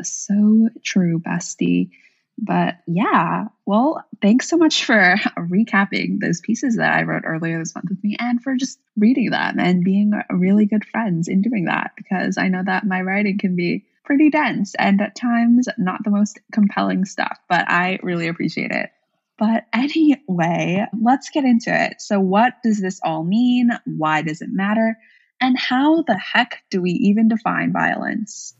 So 0.04 0.70
true, 0.84 1.20
bestie. 1.20 1.90
But 2.38 2.80
yeah, 2.88 3.46
well, 3.66 4.04
thanks 4.22 4.50
so 4.50 4.58
much 4.58 4.86
for 4.86 4.94
recapping 5.38 6.20
those 6.20 6.42
pieces 6.42 6.78
that 6.78 6.94
I 6.94 7.04
wrote 7.04 7.24
earlier 7.26 7.60
this 7.60 7.76
month 7.76 7.90
with 7.90 8.04
me 8.04 8.16
and 8.20 8.42
for 8.42 8.56
just 8.56 8.80
reading 8.98 9.30
them 9.30 9.60
and 9.60 9.84
being 9.84 10.12
really 10.30 10.66
good 10.66 10.86
friends 10.86 11.28
in 11.28 11.42
doing 11.42 11.66
that 11.66 11.92
because 11.96 12.38
I 12.38 12.48
know 12.48 12.64
that 12.66 12.86
my 12.86 13.02
writing 13.02 13.38
can 13.38 13.56
be 13.56 13.86
pretty 14.04 14.30
dense 14.30 14.76
and 14.76 15.02
at 15.02 15.16
times 15.16 15.68
not 15.78 16.04
the 16.04 16.10
most 16.10 16.40
compelling 16.52 17.06
stuff, 17.06 17.40
but 17.48 17.70
I 17.70 18.00
really 18.04 18.28
appreciate 18.28 18.72
it. 18.72 18.90
But 19.38 19.66
anyway, 19.74 20.86
let's 21.00 21.30
get 21.30 21.46
into 21.46 21.74
it. 21.74 22.02
So, 22.02 22.20
what 22.20 22.54
does 22.64 22.80
this 22.80 23.00
all 23.04 23.24
mean? 23.24 23.72
Why 23.86 24.22
does 24.22 24.42
it 24.42 24.50
matter? 24.52 24.98
And 25.42 25.58
how 25.58 26.04
the 26.04 26.18
heck 26.18 26.64
do 26.70 26.82
we 26.82 26.92
even 26.92 27.28
define 27.28 27.74
violence? 27.74 28.54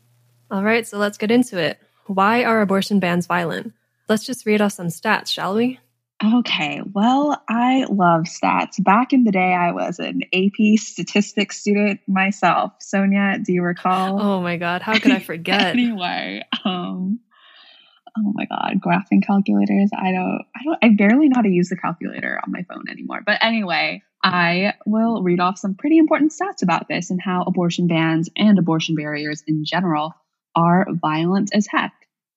All 0.50 0.62
right, 0.62 0.86
so 0.86 0.98
let's 0.98 1.16
get 1.16 1.30
into 1.30 1.58
it. 1.58 1.78
Why 2.06 2.44
are 2.44 2.60
abortion 2.60 3.00
bans 3.00 3.26
violent? 3.26 3.72
Let's 4.08 4.24
just 4.24 4.44
read 4.44 4.60
off 4.60 4.72
some 4.72 4.88
stats, 4.88 5.28
shall 5.28 5.54
we? 5.54 5.80
Okay, 6.22 6.80
well, 6.92 7.42
I 7.48 7.86
love 7.88 8.22
stats. 8.22 8.82
Back 8.82 9.12
in 9.12 9.24
the 9.24 9.32
day, 9.32 9.52
I 9.52 9.72
was 9.72 9.98
an 9.98 10.22
AP 10.32 10.78
statistics 10.78 11.60
student 11.60 12.00
myself. 12.06 12.72
Sonia, 12.80 13.38
do 13.44 13.52
you 13.52 13.62
recall? 13.62 14.20
Oh 14.20 14.40
my 14.40 14.56
God, 14.56 14.80
how 14.80 14.98
could 14.98 15.10
I 15.10 15.18
forget? 15.20 15.72
anyway, 15.72 16.42
um, 16.64 17.18
oh 18.16 18.32
my 18.34 18.46
God, 18.46 18.80
graphing 18.84 19.26
calculators. 19.26 19.90
I 19.96 20.12
don't, 20.12 20.40
I 20.54 20.60
don't, 20.64 20.78
I 20.82 20.88
barely 20.96 21.28
know 21.28 21.36
how 21.36 21.42
to 21.42 21.48
use 21.48 21.68
the 21.68 21.76
calculator 21.76 22.40
on 22.44 22.52
my 22.52 22.62
phone 22.62 22.84
anymore. 22.88 23.20
But 23.26 23.38
anyway, 23.42 24.02
I 24.22 24.74
will 24.86 25.22
read 25.22 25.40
off 25.40 25.58
some 25.58 25.74
pretty 25.74 25.98
important 25.98 26.32
stats 26.32 26.62
about 26.62 26.86
this 26.88 27.10
and 27.10 27.20
how 27.20 27.42
abortion 27.42 27.86
bans 27.86 28.30
and 28.36 28.58
abortion 28.58 28.94
barriers 28.94 29.42
in 29.46 29.64
general 29.64 30.14
are 30.56 30.86
violent 30.90 31.50
as 31.54 31.66
heck. 31.66 31.92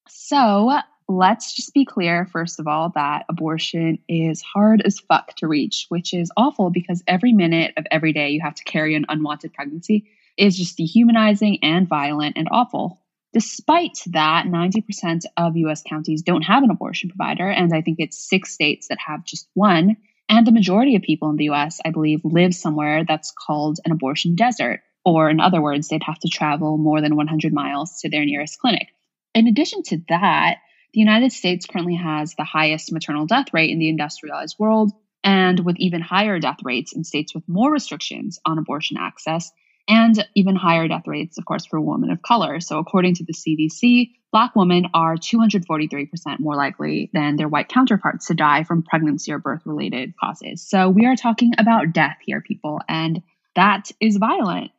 So 0.09 0.79
let's 1.07 1.55
just 1.55 1.73
be 1.73 1.85
clear, 1.85 2.25
first 2.25 2.59
of 2.59 2.67
all, 2.67 2.91
that 2.95 3.25
abortion 3.29 3.99
is 4.07 4.41
hard 4.41 4.81
as 4.85 4.99
fuck 4.99 5.35
to 5.37 5.47
reach, 5.47 5.85
which 5.89 6.13
is 6.13 6.31
awful 6.35 6.69
because 6.69 7.03
every 7.07 7.33
minute 7.33 7.73
of 7.77 7.85
every 7.91 8.13
day 8.13 8.29
you 8.29 8.41
have 8.41 8.55
to 8.55 8.63
carry 8.63 8.95
an 8.95 9.05
unwanted 9.09 9.53
pregnancy 9.53 10.09
is 10.37 10.57
just 10.57 10.77
dehumanizing 10.77 11.59
and 11.63 11.87
violent 11.87 12.37
and 12.37 12.47
awful. 12.51 13.01
Despite 13.33 13.99
that, 14.07 14.45
90% 14.45 15.23
of 15.35 15.57
US 15.57 15.83
counties 15.83 16.21
don't 16.21 16.43
have 16.43 16.63
an 16.63 16.71
abortion 16.71 17.09
provider, 17.09 17.49
and 17.49 17.73
I 17.73 17.81
think 17.81 17.97
it's 17.99 18.29
six 18.29 18.53
states 18.53 18.87
that 18.87 18.99
have 19.05 19.25
just 19.25 19.49
one. 19.53 19.97
And 20.29 20.45
the 20.45 20.51
majority 20.51 20.95
of 20.95 21.01
people 21.01 21.29
in 21.29 21.37
the 21.37 21.49
US, 21.49 21.79
I 21.85 21.91
believe, 21.91 22.21
live 22.23 22.53
somewhere 22.53 23.05
that's 23.07 23.31
called 23.31 23.79
an 23.85 23.91
abortion 23.91 24.35
desert, 24.35 24.81
or 25.05 25.29
in 25.29 25.39
other 25.39 25.61
words, 25.61 25.87
they'd 25.87 26.03
have 26.03 26.19
to 26.19 26.27
travel 26.27 26.77
more 26.77 27.01
than 27.01 27.15
100 27.15 27.53
miles 27.53 27.99
to 28.01 28.09
their 28.09 28.25
nearest 28.25 28.59
clinic. 28.59 28.87
In 29.33 29.47
addition 29.47 29.83
to 29.83 30.01
that, 30.09 30.57
the 30.93 30.99
United 30.99 31.31
States 31.31 31.65
currently 31.65 31.95
has 31.95 32.33
the 32.33 32.43
highest 32.43 32.91
maternal 32.91 33.25
death 33.25 33.47
rate 33.53 33.69
in 33.69 33.79
the 33.79 33.89
industrialized 33.89 34.55
world, 34.57 34.91
and 35.23 35.59
with 35.59 35.75
even 35.79 36.01
higher 36.01 36.39
death 36.39 36.59
rates 36.63 36.93
in 36.93 37.03
states 37.03 37.35
with 37.35 37.43
more 37.47 37.71
restrictions 37.71 38.39
on 38.45 38.57
abortion 38.57 38.97
access, 38.97 39.51
and 39.87 40.25
even 40.35 40.55
higher 40.55 40.87
death 40.87 41.07
rates, 41.07 41.37
of 41.37 41.45
course, 41.45 41.65
for 41.65 41.79
women 41.79 42.11
of 42.11 42.21
color. 42.21 42.59
So, 42.59 42.79
according 42.79 43.15
to 43.15 43.25
the 43.25 43.33
CDC, 43.33 44.11
Black 44.31 44.55
women 44.55 44.87
are 44.93 45.15
243% 45.15 46.39
more 46.39 46.55
likely 46.55 47.09
than 47.13 47.37
their 47.37 47.47
white 47.47 47.69
counterparts 47.69 48.27
to 48.27 48.33
die 48.33 48.63
from 48.63 48.83
pregnancy 48.83 49.31
or 49.31 49.39
birth 49.39 49.61
related 49.65 50.13
causes. 50.21 50.67
So, 50.67 50.89
we 50.89 51.05
are 51.05 51.15
talking 51.15 51.53
about 51.57 51.93
death 51.93 52.17
here, 52.23 52.41
people, 52.41 52.81
and 52.89 53.23
that 53.55 53.91
is 54.01 54.17
violent. 54.17 54.71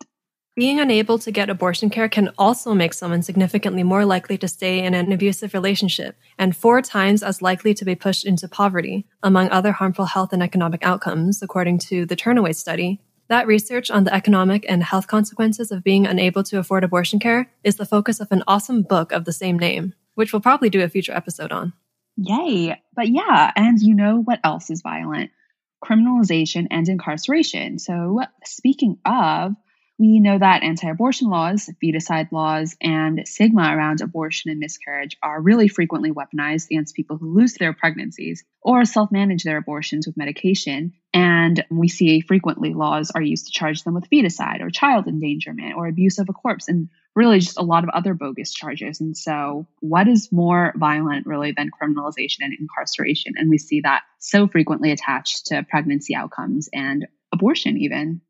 Being 0.58 0.80
unable 0.80 1.20
to 1.20 1.30
get 1.30 1.50
abortion 1.50 1.88
care 1.88 2.08
can 2.08 2.30
also 2.36 2.74
make 2.74 2.92
someone 2.92 3.22
significantly 3.22 3.84
more 3.84 4.04
likely 4.04 4.36
to 4.38 4.48
stay 4.48 4.84
in 4.84 4.92
an 4.92 5.12
abusive 5.12 5.54
relationship 5.54 6.16
and 6.36 6.56
four 6.56 6.82
times 6.82 7.22
as 7.22 7.40
likely 7.40 7.74
to 7.74 7.84
be 7.84 7.94
pushed 7.94 8.26
into 8.26 8.48
poverty, 8.48 9.06
among 9.22 9.50
other 9.50 9.70
harmful 9.70 10.06
health 10.06 10.32
and 10.32 10.42
economic 10.42 10.84
outcomes, 10.84 11.42
according 11.42 11.78
to 11.78 12.06
the 12.06 12.16
Turnaway 12.16 12.56
study. 12.56 13.00
That 13.28 13.46
research 13.46 13.88
on 13.88 14.02
the 14.02 14.12
economic 14.12 14.66
and 14.68 14.82
health 14.82 15.06
consequences 15.06 15.70
of 15.70 15.84
being 15.84 16.08
unable 16.08 16.42
to 16.42 16.58
afford 16.58 16.82
abortion 16.82 17.20
care 17.20 17.48
is 17.62 17.76
the 17.76 17.86
focus 17.86 18.18
of 18.18 18.32
an 18.32 18.42
awesome 18.48 18.82
book 18.82 19.12
of 19.12 19.26
the 19.26 19.32
same 19.32 19.60
name, 19.60 19.94
which 20.16 20.32
we'll 20.32 20.42
probably 20.42 20.70
do 20.70 20.82
a 20.82 20.88
future 20.88 21.14
episode 21.14 21.52
on. 21.52 21.72
Yay. 22.16 22.82
But 22.96 23.06
yeah, 23.10 23.52
and 23.54 23.80
you 23.80 23.94
know 23.94 24.22
what 24.22 24.40
else 24.42 24.70
is 24.70 24.82
violent? 24.82 25.30
Criminalization 25.84 26.66
and 26.72 26.88
incarceration. 26.88 27.78
So, 27.78 28.22
speaking 28.44 28.98
of, 29.06 29.54
we 29.98 30.20
know 30.20 30.38
that 30.38 30.62
anti 30.62 30.88
abortion 30.88 31.28
laws, 31.28 31.68
feticide 31.82 32.30
laws, 32.30 32.76
and 32.80 33.26
stigma 33.26 33.74
around 33.74 34.00
abortion 34.00 34.50
and 34.50 34.60
miscarriage 34.60 35.16
are 35.22 35.40
really 35.40 35.66
frequently 35.66 36.12
weaponized 36.12 36.66
against 36.70 36.94
people 36.94 37.16
who 37.16 37.34
lose 37.34 37.54
their 37.54 37.72
pregnancies 37.72 38.44
or 38.62 38.84
self 38.84 39.10
manage 39.10 39.42
their 39.42 39.56
abortions 39.56 40.06
with 40.06 40.16
medication. 40.16 40.92
And 41.12 41.64
we 41.70 41.88
see 41.88 42.20
frequently 42.20 42.74
laws 42.74 43.10
are 43.10 43.22
used 43.22 43.46
to 43.46 43.52
charge 43.52 43.82
them 43.82 43.94
with 43.94 44.08
feticide 44.08 44.60
or 44.60 44.70
child 44.70 45.08
endangerment 45.08 45.74
or 45.76 45.88
abuse 45.88 46.18
of 46.18 46.28
a 46.28 46.32
corpse 46.32 46.68
and 46.68 46.88
really 47.16 47.40
just 47.40 47.58
a 47.58 47.64
lot 47.64 47.82
of 47.82 47.90
other 47.90 48.14
bogus 48.14 48.52
charges. 48.52 49.00
And 49.00 49.16
so, 49.16 49.66
what 49.80 50.06
is 50.06 50.30
more 50.30 50.72
violent 50.76 51.26
really 51.26 51.52
than 51.56 51.70
criminalization 51.70 52.42
and 52.42 52.54
incarceration? 52.58 53.32
And 53.36 53.50
we 53.50 53.58
see 53.58 53.80
that 53.80 54.02
so 54.20 54.46
frequently 54.46 54.92
attached 54.92 55.46
to 55.46 55.66
pregnancy 55.68 56.14
outcomes 56.14 56.68
and 56.72 57.08
abortion, 57.32 57.78
even. 57.78 58.20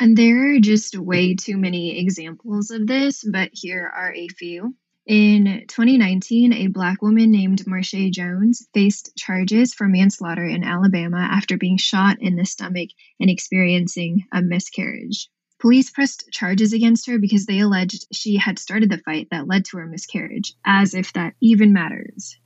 And 0.00 0.16
there 0.16 0.54
are 0.54 0.60
just 0.60 0.98
way 0.98 1.34
too 1.34 1.56
many 1.56 1.98
examples 1.98 2.70
of 2.70 2.86
this, 2.86 3.24
but 3.24 3.50
here 3.52 3.90
are 3.94 4.12
a 4.12 4.28
few. 4.28 4.74
In 5.06 5.64
2019, 5.68 6.52
a 6.52 6.68
black 6.68 7.02
woman 7.02 7.30
named 7.30 7.64
Marshae 7.66 8.10
Jones 8.10 8.66
faced 8.72 9.14
charges 9.16 9.74
for 9.74 9.86
manslaughter 9.86 10.44
in 10.44 10.64
Alabama 10.64 11.18
after 11.18 11.58
being 11.58 11.76
shot 11.76 12.16
in 12.20 12.36
the 12.36 12.46
stomach 12.46 12.88
and 13.20 13.28
experiencing 13.28 14.24
a 14.32 14.40
miscarriage. 14.40 15.28
Police 15.60 15.90
pressed 15.90 16.30
charges 16.30 16.72
against 16.72 17.06
her 17.06 17.18
because 17.18 17.46
they 17.46 17.60
alleged 17.60 18.06
she 18.12 18.36
had 18.36 18.58
started 18.58 18.90
the 18.90 18.98
fight 18.98 19.28
that 19.30 19.46
led 19.46 19.66
to 19.66 19.76
her 19.76 19.86
miscarriage, 19.86 20.54
as 20.64 20.94
if 20.94 21.12
that 21.12 21.34
even 21.40 21.72
matters. 21.72 22.38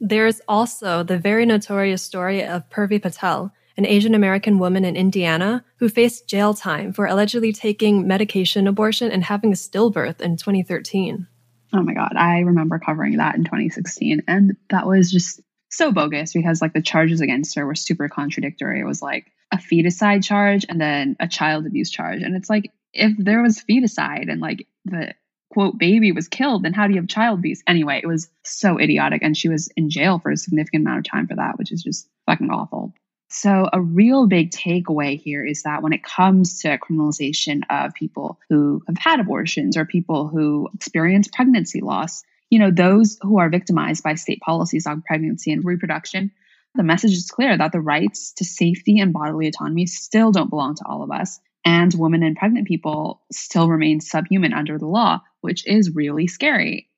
There's 0.00 0.40
also 0.48 1.02
the 1.02 1.18
very 1.18 1.46
notorious 1.46 2.02
story 2.02 2.42
of 2.44 2.68
Purvi 2.70 3.00
Patel, 3.00 3.52
an 3.76 3.86
Asian 3.86 4.14
American 4.14 4.58
woman 4.58 4.84
in 4.84 4.96
Indiana 4.96 5.64
who 5.78 5.88
faced 5.88 6.28
jail 6.28 6.54
time 6.54 6.92
for 6.92 7.06
allegedly 7.06 7.52
taking 7.52 8.06
medication 8.06 8.66
abortion 8.66 9.10
and 9.10 9.24
having 9.24 9.52
a 9.52 9.56
stillbirth 9.56 10.20
in 10.20 10.36
2013. 10.36 11.26
Oh 11.74 11.82
my 11.82 11.94
God. 11.94 12.16
I 12.16 12.40
remember 12.40 12.78
covering 12.78 13.18
that 13.18 13.34
in 13.34 13.44
2016. 13.44 14.22
And 14.26 14.56
that 14.70 14.86
was 14.86 15.10
just 15.10 15.40
so 15.68 15.92
bogus 15.92 16.32
because, 16.32 16.62
like, 16.62 16.72
the 16.72 16.80
charges 16.80 17.20
against 17.20 17.54
her 17.56 17.66
were 17.66 17.74
super 17.74 18.08
contradictory. 18.08 18.80
It 18.80 18.84
was 18.84 19.02
like 19.02 19.26
a 19.52 19.58
feticide 19.58 20.24
charge 20.24 20.64
and 20.68 20.80
then 20.80 21.16
a 21.20 21.28
child 21.28 21.66
abuse 21.66 21.90
charge. 21.90 22.22
And 22.22 22.36
it's 22.36 22.48
like, 22.48 22.72
if 22.92 23.12
there 23.18 23.42
was 23.42 23.62
feticide 23.62 24.30
and, 24.30 24.40
like, 24.40 24.66
the 24.84 25.14
quote 25.50 25.78
baby 25.78 26.12
was 26.12 26.28
killed, 26.28 26.64
then 26.64 26.72
how 26.72 26.86
do 26.86 26.94
you 26.94 27.00
have 27.00 27.08
child 27.08 27.40
abuse? 27.40 27.62
Anyway, 27.66 28.00
it 28.02 28.06
was 28.06 28.28
so 28.44 28.78
idiotic. 28.78 29.22
And 29.22 29.36
she 29.36 29.48
was 29.48 29.68
in 29.76 29.90
jail 29.90 30.18
for 30.18 30.30
a 30.30 30.36
significant 30.36 30.84
amount 30.84 31.06
of 31.06 31.10
time 31.10 31.26
for 31.26 31.36
that, 31.36 31.58
which 31.58 31.72
is 31.72 31.82
just 31.82 32.08
fucking 32.26 32.50
awful. 32.50 32.94
So, 33.28 33.68
a 33.72 33.80
real 33.80 34.28
big 34.28 34.50
takeaway 34.50 35.20
here 35.20 35.44
is 35.44 35.62
that 35.64 35.82
when 35.82 35.92
it 35.92 36.04
comes 36.04 36.60
to 36.60 36.78
criminalization 36.78 37.62
of 37.68 37.94
people 37.94 38.38
who 38.48 38.82
have 38.86 38.98
had 38.98 39.20
abortions 39.20 39.76
or 39.76 39.84
people 39.84 40.28
who 40.28 40.68
experience 40.74 41.28
pregnancy 41.28 41.80
loss, 41.80 42.22
you 42.50 42.60
know, 42.60 42.70
those 42.70 43.18
who 43.20 43.38
are 43.38 43.50
victimized 43.50 44.04
by 44.04 44.14
state 44.14 44.40
policies 44.40 44.86
on 44.86 45.02
pregnancy 45.02 45.50
and 45.50 45.64
reproduction, 45.64 46.30
the 46.76 46.84
message 46.84 47.12
is 47.12 47.30
clear 47.30 47.56
that 47.56 47.72
the 47.72 47.80
rights 47.80 48.32
to 48.34 48.44
safety 48.44 49.00
and 49.00 49.12
bodily 49.12 49.48
autonomy 49.48 49.86
still 49.86 50.30
don't 50.30 50.50
belong 50.50 50.76
to 50.76 50.84
all 50.86 51.02
of 51.02 51.10
us. 51.10 51.40
And 51.64 51.92
women 51.94 52.22
and 52.22 52.36
pregnant 52.36 52.68
people 52.68 53.22
still 53.32 53.68
remain 53.68 54.00
subhuman 54.00 54.52
under 54.52 54.78
the 54.78 54.86
law, 54.86 55.22
which 55.40 55.66
is 55.66 55.94
really 55.94 56.28
scary. 56.28 56.88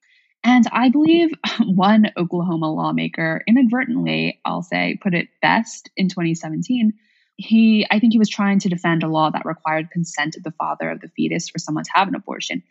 And 0.48 0.64
I 0.72 0.88
believe 0.88 1.32
one 1.60 2.10
Oklahoma 2.16 2.72
lawmaker 2.72 3.42
inadvertently, 3.46 4.40
I'll 4.46 4.62
say, 4.62 4.98
put 4.98 5.12
it 5.12 5.28
best 5.42 5.90
in 5.94 6.08
2017. 6.08 6.94
He, 7.36 7.86
I 7.90 7.98
think 7.98 8.14
he 8.14 8.18
was 8.18 8.30
trying 8.30 8.58
to 8.60 8.70
defend 8.70 9.02
a 9.02 9.08
law 9.08 9.28
that 9.28 9.44
required 9.44 9.90
consent 9.90 10.36
of 10.36 10.42
the 10.42 10.52
father 10.52 10.88
of 10.88 11.02
the 11.02 11.10
fetus 11.14 11.50
for 11.50 11.58
someone 11.58 11.84
to 11.84 11.90
have 11.92 12.08
an 12.08 12.14
abortion. 12.14 12.62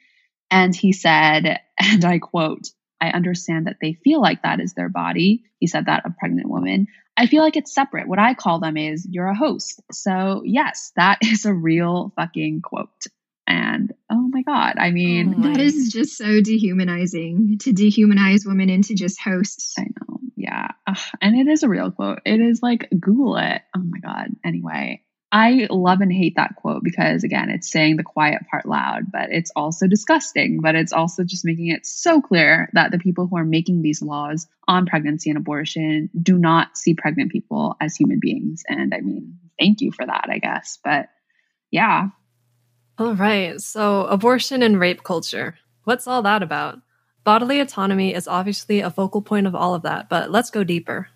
And 0.49 0.75
he 0.75 0.91
said, 0.91 1.59
and 1.79 2.03
I 2.03 2.17
quote, 2.17 2.67
I 2.99 3.09
understand 3.09 3.67
that 3.67 3.77
they 3.79 3.93
feel 3.93 4.21
like 4.21 4.41
that 4.41 4.59
is 4.59 4.73
their 4.73 4.89
body. 4.89 5.43
He 5.59 5.67
said 5.67 5.85
that 5.85 6.03
a 6.03 6.15
pregnant 6.19 6.49
woman. 6.49 6.87
I 7.15 7.27
feel 7.27 7.43
like 7.43 7.57
it's 7.57 7.75
separate. 7.75 8.07
What 8.07 8.17
I 8.17 8.33
call 8.33 8.59
them 8.59 8.75
is 8.75 9.07
you're 9.07 9.27
a 9.27 9.37
host. 9.37 9.81
So, 9.91 10.41
yes, 10.43 10.93
that 10.95 11.19
is 11.21 11.45
a 11.45 11.53
real 11.53 12.11
fucking 12.15 12.63
quote. 12.63 13.05
And 13.47 13.93
oh 14.11 14.29
my 14.31 14.41
God, 14.41 14.75
I 14.77 14.91
mean, 14.91 15.35
oh, 15.37 15.41
that 15.43 15.61
is 15.61 15.89
just 15.91 16.17
so 16.17 16.41
dehumanizing 16.41 17.59
to 17.61 17.71
dehumanize 17.73 18.45
women 18.45 18.69
into 18.69 18.93
just 18.93 19.19
hosts. 19.21 19.73
I 19.79 19.83
know. 19.83 20.19
Yeah. 20.35 20.67
Ugh, 20.85 20.97
and 21.21 21.35
it 21.35 21.49
is 21.49 21.63
a 21.63 21.69
real 21.69 21.91
quote. 21.91 22.19
It 22.25 22.41
is 22.41 22.61
like, 22.61 22.89
Google 22.99 23.37
it. 23.37 23.61
Oh 23.75 23.81
my 23.81 23.99
God. 23.99 24.27
Anyway, 24.45 25.01
I 25.31 25.67
love 25.69 26.01
and 26.01 26.11
hate 26.11 26.35
that 26.35 26.55
quote 26.57 26.83
because, 26.83 27.23
again, 27.23 27.49
it's 27.49 27.71
saying 27.71 27.97
the 27.97 28.03
quiet 28.03 28.43
part 28.49 28.65
loud, 28.65 29.11
but 29.11 29.29
it's 29.29 29.51
also 29.55 29.87
disgusting. 29.87 30.59
But 30.61 30.75
it's 30.75 30.93
also 30.93 31.23
just 31.23 31.45
making 31.45 31.67
it 31.67 31.85
so 31.85 32.21
clear 32.21 32.69
that 32.73 32.91
the 32.91 32.99
people 32.99 33.27
who 33.27 33.37
are 33.37 33.45
making 33.45 33.81
these 33.81 34.01
laws 34.01 34.47
on 34.67 34.85
pregnancy 34.85 35.29
and 35.29 35.37
abortion 35.37 36.09
do 36.21 36.37
not 36.37 36.77
see 36.77 36.93
pregnant 36.93 37.31
people 37.31 37.75
as 37.81 37.95
human 37.95 38.19
beings. 38.21 38.63
And 38.67 38.93
I 38.93 39.01
mean, 39.01 39.39
thank 39.59 39.81
you 39.81 39.91
for 39.91 40.05
that, 40.05 40.27
I 40.29 40.39
guess. 40.39 40.79
But 40.83 41.07
yeah, 41.71 42.07
all 42.99 43.15
right. 43.15 43.59
So, 43.61 44.05
abortion 44.05 44.63
and 44.63 44.79
rape 44.79 45.03
culture. 45.03 45.57
What's 45.83 46.07
all 46.07 46.21
that 46.23 46.43
about? 46.43 46.79
Bodily 47.23 47.59
autonomy 47.59 48.13
is 48.13 48.27
obviously 48.27 48.79
a 48.79 48.89
focal 48.89 49.21
point 49.21 49.47
of 49.47 49.55
all 49.55 49.73
of 49.75 49.83
that, 49.83 50.09
but 50.09 50.31
let's 50.31 50.49
go 50.49 50.63
deeper. 50.63 51.09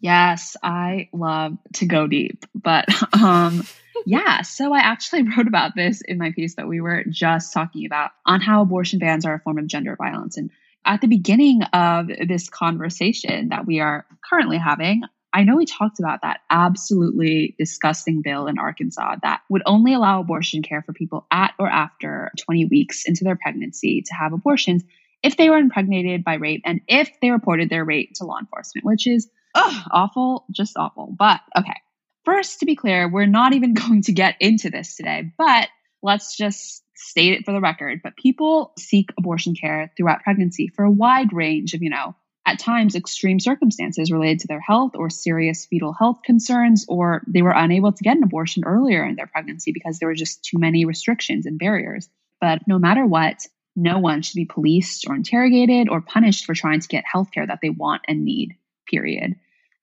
Yes, 0.00 0.56
I 0.62 1.08
love 1.12 1.56
to 1.74 1.86
go 1.86 2.06
deep. 2.06 2.44
But 2.54 2.86
um 3.14 3.66
yeah, 4.06 4.42
so 4.42 4.72
I 4.72 4.80
actually 4.80 5.22
wrote 5.36 5.46
about 5.46 5.74
this 5.74 6.02
in 6.02 6.18
my 6.18 6.32
piece 6.32 6.56
that 6.56 6.68
we 6.68 6.80
were 6.80 7.04
just 7.08 7.52
talking 7.52 7.86
about 7.86 8.10
on 8.26 8.40
how 8.40 8.62
abortion 8.62 8.98
bans 8.98 9.24
are 9.24 9.34
a 9.34 9.40
form 9.40 9.58
of 9.58 9.66
gender 9.66 9.96
violence. 9.96 10.36
And 10.36 10.50
at 10.84 11.00
the 11.00 11.06
beginning 11.06 11.62
of 11.62 12.08
this 12.08 12.48
conversation 12.48 13.48
that 13.48 13.66
we 13.66 13.80
are 13.80 14.06
currently 14.28 14.58
having, 14.58 15.02
I 15.34 15.42
know 15.42 15.56
we 15.56 15.66
talked 15.66 15.98
about 15.98 16.22
that 16.22 16.40
absolutely 16.48 17.56
disgusting 17.58 18.22
bill 18.22 18.46
in 18.46 18.56
Arkansas 18.56 19.16
that 19.22 19.40
would 19.50 19.62
only 19.66 19.92
allow 19.92 20.20
abortion 20.20 20.62
care 20.62 20.80
for 20.80 20.92
people 20.92 21.26
at 21.30 21.54
or 21.58 21.68
after 21.68 22.30
20 22.38 22.66
weeks 22.66 23.04
into 23.04 23.24
their 23.24 23.34
pregnancy 23.34 24.02
to 24.02 24.14
have 24.14 24.32
abortions 24.32 24.84
if 25.24 25.36
they 25.36 25.50
were 25.50 25.58
impregnated 25.58 26.22
by 26.22 26.34
rape 26.34 26.62
and 26.64 26.82
if 26.86 27.10
they 27.20 27.30
reported 27.30 27.68
their 27.68 27.84
rape 27.84 28.12
to 28.14 28.24
law 28.24 28.38
enforcement, 28.38 28.84
which 28.84 29.08
is 29.08 29.28
ugh, 29.56 29.88
awful, 29.90 30.44
just 30.52 30.76
awful. 30.76 31.12
But 31.18 31.40
okay, 31.58 31.80
first, 32.24 32.60
to 32.60 32.66
be 32.66 32.76
clear, 32.76 33.08
we're 33.08 33.26
not 33.26 33.54
even 33.54 33.74
going 33.74 34.02
to 34.02 34.12
get 34.12 34.36
into 34.38 34.70
this 34.70 34.94
today, 34.94 35.32
but 35.36 35.68
let's 36.00 36.36
just 36.36 36.84
state 36.94 37.32
it 37.32 37.44
for 37.44 37.50
the 37.50 37.60
record. 37.60 38.02
But 38.04 38.16
people 38.16 38.72
seek 38.78 39.10
abortion 39.18 39.56
care 39.56 39.90
throughout 39.96 40.22
pregnancy 40.22 40.68
for 40.68 40.84
a 40.84 40.90
wide 40.90 41.32
range 41.32 41.74
of, 41.74 41.82
you 41.82 41.90
know, 41.90 42.14
at 42.54 42.60
times 42.60 42.94
extreme 42.94 43.40
circumstances 43.40 44.12
related 44.12 44.40
to 44.40 44.46
their 44.46 44.60
health 44.60 44.92
or 44.94 45.10
serious 45.10 45.66
fetal 45.66 45.92
health 45.92 46.20
concerns, 46.24 46.86
or 46.88 47.22
they 47.26 47.42
were 47.42 47.54
unable 47.54 47.92
to 47.92 48.04
get 48.04 48.16
an 48.16 48.22
abortion 48.22 48.62
earlier 48.64 49.04
in 49.04 49.16
their 49.16 49.26
pregnancy 49.26 49.72
because 49.72 49.98
there 49.98 50.08
were 50.08 50.14
just 50.14 50.44
too 50.44 50.58
many 50.58 50.84
restrictions 50.84 51.46
and 51.46 51.58
barriers. 51.58 52.08
But 52.40 52.60
no 52.68 52.78
matter 52.78 53.04
what, 53.04 53.44
no 53.74 53.98
one 53.98 54.22
should 54.22 54.36
be 54.36 54.44
policed 54.44 55.06
or 55.08 55.16
interrogated 55.16 55.88
or 55.88 56.00
punished 56.00 56.44
for 56.44 56.54
trying 56.54 56.78
to 56.78 56.86
get 56.86 57.04
health 57.04 57.32
care 57.32 57.44
that 57.44 57.58
they 57.60 57.70
want 57.70 58.02
and 58.06 58.24
need, 58.24 58.56
period. 58.88 59.34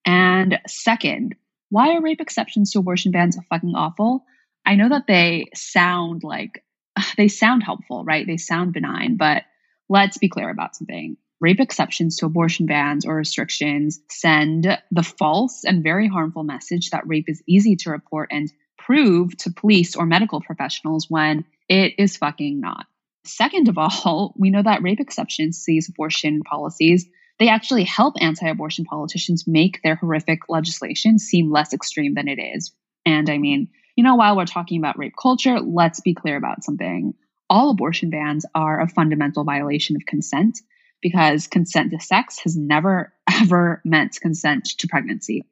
And 0.06 0.60
second, 0.66 1.36
why 1.70 1.96
are 1.96 2.02
rape 2.02 2.22
exceptions 2.22 2.72
to 2.72 2.80
abortion 2.80 3.12
bans 3.12 3.38
fucking 3.50 3.76
awful? 3.76 4.24
I 4.66 4.76
know 4.76 4.88
that 4.88 5.08
they 5.08 5.48
sound 5.56 6.24
like 6.24 6.64
they 7.18 7.28
sound 7.28 7.64
helpful, 7.64 8.06
right? 8.06 8.26
They 8.26 8.38
sound 8.38 8.72
benign, 8.72 9.18
but 9.18 9.44
let's 9.90 10.18
be 10.18 10.30
clear 10.30 10.50
about 10.50 10.78
something 10.78 11.18
rape 11.42 11.60
exceptions 11.60 12.18
to 12.18 12.28
abortion 12.28 12.68
bans 12.68 13.06
or 13.06 13.16
restrictions 13.16 14.00
send 14.10 14.78
the 14.92 15.04
false 15.04 15.64
and 15.66 15.84
very 15.84 16.08
harmful 16.08 16.44
message 16.44 16.92
that 16.92 17.08
rape 17.08 17.26
is 17.28 17.44
easy 17.48 17.76
to 17.76 17.90
report 17.90 18.30
and 18.32 18.54
prove 18.78 19.36
to 19.38 19.52
police 19.52 19.96
or 19.96 20.06
medical 20.06 20.40
professionals 20.40 21.08
when 21.10 21.44
it 21.68 21.96
is 21.98 22.16
fucking 22.16 22.62
not. 22.62 22.86
Second 23.26 23.68
of 23.68 23.78
all, 23.78 24.34
we 24.38 24.52
know 24.52 24.64
that 24.64 24.84
rape 24.84 25.00
exceptions 25.00 25.64
to 25.64 25.72
these 25.72 25.90
abortion 25.90 26.42
policies, 26.44 27.08
they 27.40 27.50
actually 27.50 27.86
help 27.86 28.16
anti-abortion 28.22 28.86
politicians 28.86 29.46
make 29.48 29.82
their 29.84 29.96
horrific 29.96 30.42
legislation 30.48 31.18
seem 31.18 31.52
less 31.52 31.74
extreme 31.74 32.14
than 32.14 32.28
it 32.28 32.40
is. 32.40 32.72
And 33.04 33.30
I 33.30 33.40
mean, 33.40 33.70
you 33.96 34.04
know, 34.04 34.16
while 34.16 34.38
we're 34.38 34.46
talking 34.46 34.80
about 34.80 34.98
rape 34.98 35.16
culture, 35.20 35.60
let's 35.60 36.02
be 36.02 36.14
clear 36.14 36.38
about 36.38 36.64
something. 36.64 37.16
All 37.50 37.72
abortion 37.72 38.12
bans 38.12 38.46
are 38.54 38.80
a 38.80 38.88
fundamental 38.88 39.44
violation 39.44 39.96
of 39.96 40.06
consent 40.06 40.60
because 41.02 41.48
consent 41.48 41.92
to 41.92 42.00
sex 42.00 42.40
has 42.40 42.56
never, 42.56 43.14
ever 43.42 43.82
meant 43.86 44.20
consent 44.22 44.66
to 44.80 44.88
pregnancy. 44.88 45.46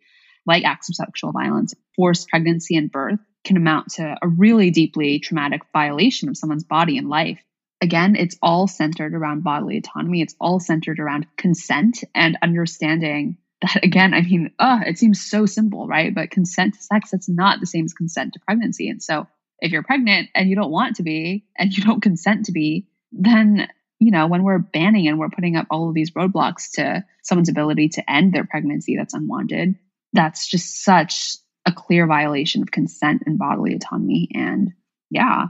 Like 0.46 0.64
acts 0.64 0.90
of 0.90 0.96
sexual 0.96 1.32
violence, 1.32 1.74
forced 1.96 2.30
pregnancy 2.30 2.76
and 2.76 2.92
birth 2.92 3.20
can 3.44 3.58
amount 3.58 3.92
to 3.94 4.16
a 4.22 4.28
really 4.28 4.72
deeply 4.72 5.20
traumatic 5.20 5.62
violation 5.74 6.30
of 6.30 6.38
someone's 6.38 6.64
body 6.64 6.98
and 6.98 7.10
life. 7.10 7.40
Again, 7.82 8.16
it's 8.16 8.38
all 8.42 8.68
centered 8.68 9.14
around 9.14 9.44
bodily 9.44 9.78
autonomy. 9.78 10.22
It's 10.22 10.36
all 10.40 10.60
centered 10.60 11.00
around 11.00 11.28
consent 11.38 12.04
and 12.14 12.38
understanding 12.42 13.38
that, 13.62 13.80
again, 13.84 14.14
I 14.14 14.22
mean, 14.22 14.52
it 14.60 14.98
seems 14.98 15.22
so 15.22 15.46
simple, 15.46 15.88
right? 15.88 16.14
But 16.14 16.32
consent 16.32 16.76
to 16.76 16.82
sex, 16.82 17.12
that's 17.12 17.30
not 17.30 17.60
the 17.60 17.68
same 17.68 17.86
as 17.86 17.94
consent 17.94 18.34
to 18.34 18.40
pregnancy. 18.40 18.90
And 18.90 19.02
so 19.02 19.28
if 19.60 19.72
you're 19.72 19.84
pregnant 19.84 20.30
and 20.36 20.50
you 20.50 20.56
don't 20.56 20.72
want 20.72 20.98
to 20.98 21.04
be 21.04 21.46
and 21.58 21.76
you 21.76 21.84
don't 21.84 22.02
consent 22.04 22.46
to 22.46 22.52
be, 22.52 22.88
then 23.12 23.68
you 24.00 24.12
know, 24.12 24.28
when 24.28 24.44
we're 24.44 24.60
banning 24.60 25.08
and 25.08 25.20
we're 25.20 25.30
putting 25.30 25.56
up 25.56 25.68
all 25.70 25.90
of 25.90 25.96
these 25.96 26.12
roadblocks 26.12 26.72
to 26.72 27.04
someone's 27.22 27.50
ability 27.50 27.90
to 27.90 28.12
end 28.12 28.34
their 28.34 28.46
pregnancy 28.46 28.96
that's 28.96 29.14
unwanted, 29.14 29.76
that's 30.14 30.48
just 30.48 30.84
such 30.84 31.36
a 31.66 31.74
clear 31.74 32.08
violation 32.08 32.62
of 32.62 32.72
consent 32.72 33.24
and 33.26 33.38
bodily 33.38 33.76
autonomy. 33.76 34.30
And 34.34 34.72
yeah. 35.10 35.48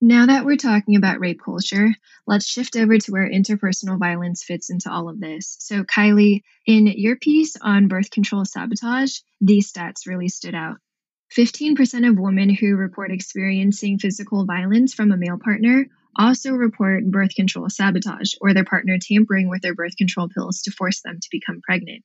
Now 0.00 0.26
that 0.26 0.44
we're 0.44 0.56
talking 0.56 0.94
about 0.94 1.18
rape 1.18 1.40
culture, 1.42 1.88
let's 2.26 2.46
shift 2.46 2.76
over 2.76 2.98
to 2.98 3.10
where 3.10 3.28
interpersonal 3.28 3.98
violence 3.98 4.44
fits 4.44 4.70
into 4.70 4.92
all 4.92 5.08
of 5.08 5.18
this. 5.18 5.56
So, 5.58 5.82
Kylie, 5.82 6.42
in 6.66 6.86
your 6.86 7.16
piece 7.16 7.56
on 7.60 7.88
birth 7.88 8.10
control 8.10 8.44
sabotage, 8.44 9.18
these 9.40 9.72
stats 9.72 10.06
really 10.06 10.28
stood 10.28 10.54
out. 10.54 10.76
15% 11.36 12.08
of 12.08 12.18
women 12.18 12.48
who 12.48 12.76
report 12.76 13.10
experiencing 13.10 13.98
physical 13.98 14.44
violence 14.44 14.94
from 14.94 15.10
a 15.10 15.16
male 15.16 15.38
partner 15.42 15.86
also 16.16 16.52
report 16.52 17.04
birth 17.10 17.34
control 17.34 17.68
sabotage 17.68 18.34
or 18.40 18.54
their 18.54 18.64
partner 18.64 18.98
tampering 19.00 19.48
with 19.48 19.62
their 19.62 19.74
birth 19.74 19.96
control 19.96 20.28
pills 20.28 20.62
to 20.62 20.70
force 20.70 21.00
them 21.02 21.18
to 21.20 21.28
become 21.30 21.60
pregnant. 21.62 22.04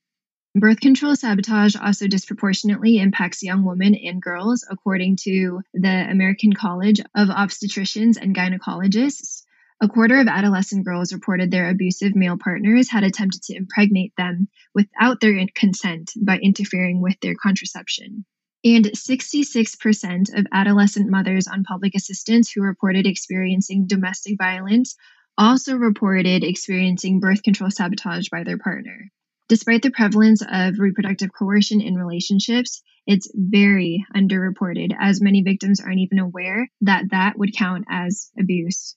Birth 0.55 0.81
control 0.81 1.15
sabotage 1.15 1.75
also 1.75 2.07
disproportionately 2.07 2.99
impacts 2.99 3.41
young 3.41 3.65
women 3.65 3.95
and 3.95 4.21
girls, 4.21 4.63
according 4.69 5.15
to 5.23 5.61
the 5.73 6.07
American 6.11 6.53
College 6.53 6.99
of 7.15 7.29
Obstetricians 7.29 8.17
and 8.21 8.35
Gynecologists. 8.35 9.43
A 9.81 9.87
quarter 9.87 10.19
of 10.19 10.27
adolescent 10.27 10.85
girls 10.85 11.11
reported 11.11 11.49
their 11.49 11.69
abusive 11.69 12.15
male 12.15 12.37
partners 12.37 12.89
had 12.89 13.03
attempted 13.03 13.41
to 13.43 13.55
impregnate 13.55 14.13
them 14.15 14.47
without 14.75 15.19
their 15.19 15.43
consent 15.55 16.11
by 16.15 16.37
interfering 16.37 17.01
with 17.01 17.19
their 17.19 17.33
contraception. 17.35 18.23
And 18.65 18.85
66% 18.85 20.37
of 20.37 20.47
adolescent 20.53 21.09
mothers 21.09 21.47
on 21.47 21.63
public 21.63 21.95
assistance 21.95 22.51
who 22.51 22.61
reported 22.61 23.05
experiencing 23.05 23.87
domestic 23.87 24.37
violence 24.37 24.95
also 25.37 25.75
reported 25.75 26.43
experiencing 26.43 27.19
birth 27.19 27.43
control 27.43 27.71
sabotage 27.71 28.29
by 28.29 28.43
their 28.43 28.57
partner. 28.57 29.09
Despite 29.49 29.81
the 29.81 29.91
prevalence 29.91 30.41
of 30.49 30.79
reproductive 30.79 31.31
coercion 31.37 31.81
in 31.81 31.95
relationships, 31.95 32.81
it's 33.05 33.29
very 33.35 34.05
underreported 34.15 34.95
as 34.97 35.21
many 35.21 35.41
victims 35.41 35.81
aren't 35.81 35.99
even 35.99 36.19
aware 36.19 36.69
that 36.81 37.11
that 37.11 37.37
would 37.37 37.55
count 37.55 37.85
as 37.89 38.31
abuse. 38.39 38.95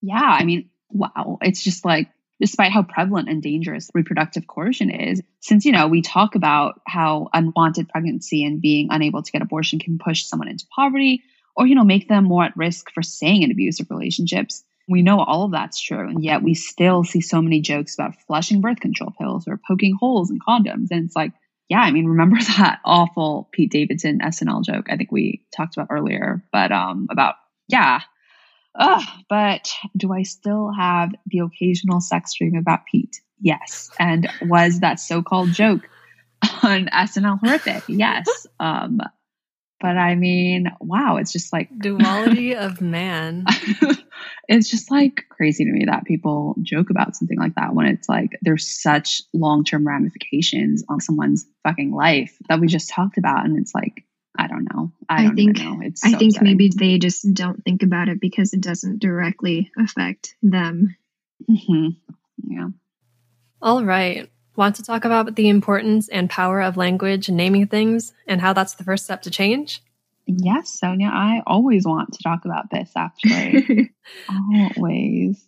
Yeah, 0.00 0.22
I 0.22 0.44
mean, 0.44 0.70
wow. 0.90 1.38
It's 1.40 1.64
just 1.64 1.84
like 1.84 2.08
despite 2.40 2.72
how 2.72 2.82
prevalent 2.82 3.28
and 3.28 3.42
dangerous 3.42 3.90
reproductive 3.94 4.46
coercion 4.46 4.90
is. 4.90 5.22
Since, 5.40 5.64
you 5.64 5.72
know, 5.72 5.88
we 5.88 6.02
talk 6.02 6.34
about 6.34 6.80
how 6.86 7.28
unwanted 7.32 7.88
pregnancy 7.88 8.44
and 8.44 8.60
being 8.60 8.88
unable 8.90 9.22
to 9.22 9.32
get 9.32 9.42
abortion 9.42 9.78
can 9.78 9.98
push 9.98 10.24
someone 10.24 10.48
into 10.48 10.66
poverty 10.74 11.22
or, 11.56 11.66
you 11.66 11.74
know, 11.74 11.84
make 11.84 12.08
them 12.08 12.24
more 12.24 12.44
at 12.44 12.56
risk 12.56 12.90
for 12.92 13.02
staying 13.02 13.42
in 13.42 13.50
abusive 13.50 13.90
relationships. 13.90 14.62
We 14.88 15.02
know 15.02 15.20
all 15.20 15.44
of 15.44 15.52
that's 15.52 15.80
true. 15.80 16.08
And 16.08 16.22
yet 16.22 16.42
we 16.42 16.54
still 16.54 17.04
see 17.04 17.20
so 17.20 17.42
many 17.42 17.60
jokes 17.60 17.94
about 17.94 18.14
flushing 18.26 18.60
birth 18.60 18.80
control 18.80 19.12
pills 19.18 19.46
or 19.48 19.60
poking 19.66 19.96
holes 19.98 20.30
in 20.30 20.38
condoms. 20.38 20.88
And 20.90 21.04
it's 21.04 21.16
like, 21.16 21.32
yeah, 21.68 21.80
I 21.80 21.90
mean, 21.90 22.06
remember 22.06 22.38
that 22.56 22.80
awful 22.84 23.48
Pete 23.52 23.70
Davidson 23.70 24.20
SNL 24.20 24.64
joke 24.64 24.86
I 24.88 24.96
think 24.96 25.12
we 25.12 25.44
talked 25.54 25.76
about 25.76 25.88
earlier, 25.90 26.44
but 26.52 26.72
um, 26.72 27.08
about, 27.10 27.34
yeah, 27.68 28.00
Ugh, 28.78 29.02
but 29.28 29.70
do 29.96 30.12
I 30.12 30.22
still 30.22 30.70
have 30.72 31.10
the 31.26 31.40
occasional 31.40 32.00
sex 32.00 32.34
dream 32.34 32.54
about 32.56 32.86
Pete? 32.90 33.20
Yes. 33.40 33.90
And 33.98 34.28
was 34.42 34.80
that 34.80 35.00
so 35.00 35.22
called 35.22 35.52
joke 35.52 35.88
on 36.62 36.86
SNL 36.86 37.40
horrific? 37.40 37.84
Yes. 37.88 38.46
Um, 38.60 39.00
but 39.80 39.96
I 39.96 40.16
mean, 40.16 40.72
wow, 40.80 41.18
it's 41.18 41.30
just 41.30 41.52
like 41.52 41.68
duality 41.78 42.56
of 42.56 42.80
man. 42.80 43.44
it's 44.48 44.68
just 44.68 44.90
like 44.90 45.26
crazy 45.28 45.64
to 45.64 45.70
me 45.70 45.84
that 45.86 46.04
people 46.04 46.56
joke 46.62 46.90
about 46.90 47.14
something 47.14 47.38
like 47.38 47.54
that 47.54 47.74
when 47.74 47.86
it's 47.86 48.08
like 48.08 48.36
there's 48.42 48.66
such 48.66 49.22
long 49.32 49.62
term 49.62 49.86
ramifications 49.86 50.82
on 50.88 51.00
someone's 51.00 51.46
fucking 51.62 51.92
life 51.92 52.36
that 52.48 52.58
we 52.58 52.66
just 52.66 52.90
talked 52.90 53.18
about. 53.18 53.44
And 53.44 53.56
it's 53.56 53.72
like, 53.72 54.04
I 54.38 54.46
don't 54.46 54.68
know. 54.72 54.92
I, 55.08 55.24
don't 55.24 55.34
think 55.34 55.58
know. 55.58 55.80
It's 55.82 56.02
so 56.02 56.08
I 56.08 56.12
think 56.12 56.36
upsetting. 56.36 56.48
maybe 56.56 56.70
they 56.74 56.98
just 56.98 57.34
don't 57.34 57.62
think 57.64 57.82
about 57.82 58.08
it 58.08 58.20
because 58.20 58.54
it 58.54 58.60
doesn't 58.60 59.00
directly 59.00 59.72
affect 59.76 60.36
them. 60.42 60.96
Mhm. 61.50 61.96
Yeah. 62.44 62.68
All 63.60 63.84
right. 63.84 64.30
Want 64.54 64.76
to 64.76 64.84
talk 64.84 65.04
about 65.04 65.34
the 65.34 65.48
importance 65.48 66.08
and 66.08 66.30
power 66.30 66.60
of 66.60 66.76
language 66.76 67.28
and 67.28 67.36
naming 67.36 67.66
things 67.66 68.12
and 68.26 68.40
how 68.40 68.52
that's 68.52 68.74
the 68.74 68.84
first 68.84 69.04
step 69.04 69.22
to 69.22 69.30
change? 69.30 69.82
Yes, 70.26 70.70
Sonia. 70.70 71.08
I 71.12 71.42
always 71.46 71.84
want 71.84 72.12
to 72.12 72.22
talk 72.22 72.44
about 72.44 72.70
this. 72.70 72.92
Actually, 72.94 73.90
always. 74.76 75.44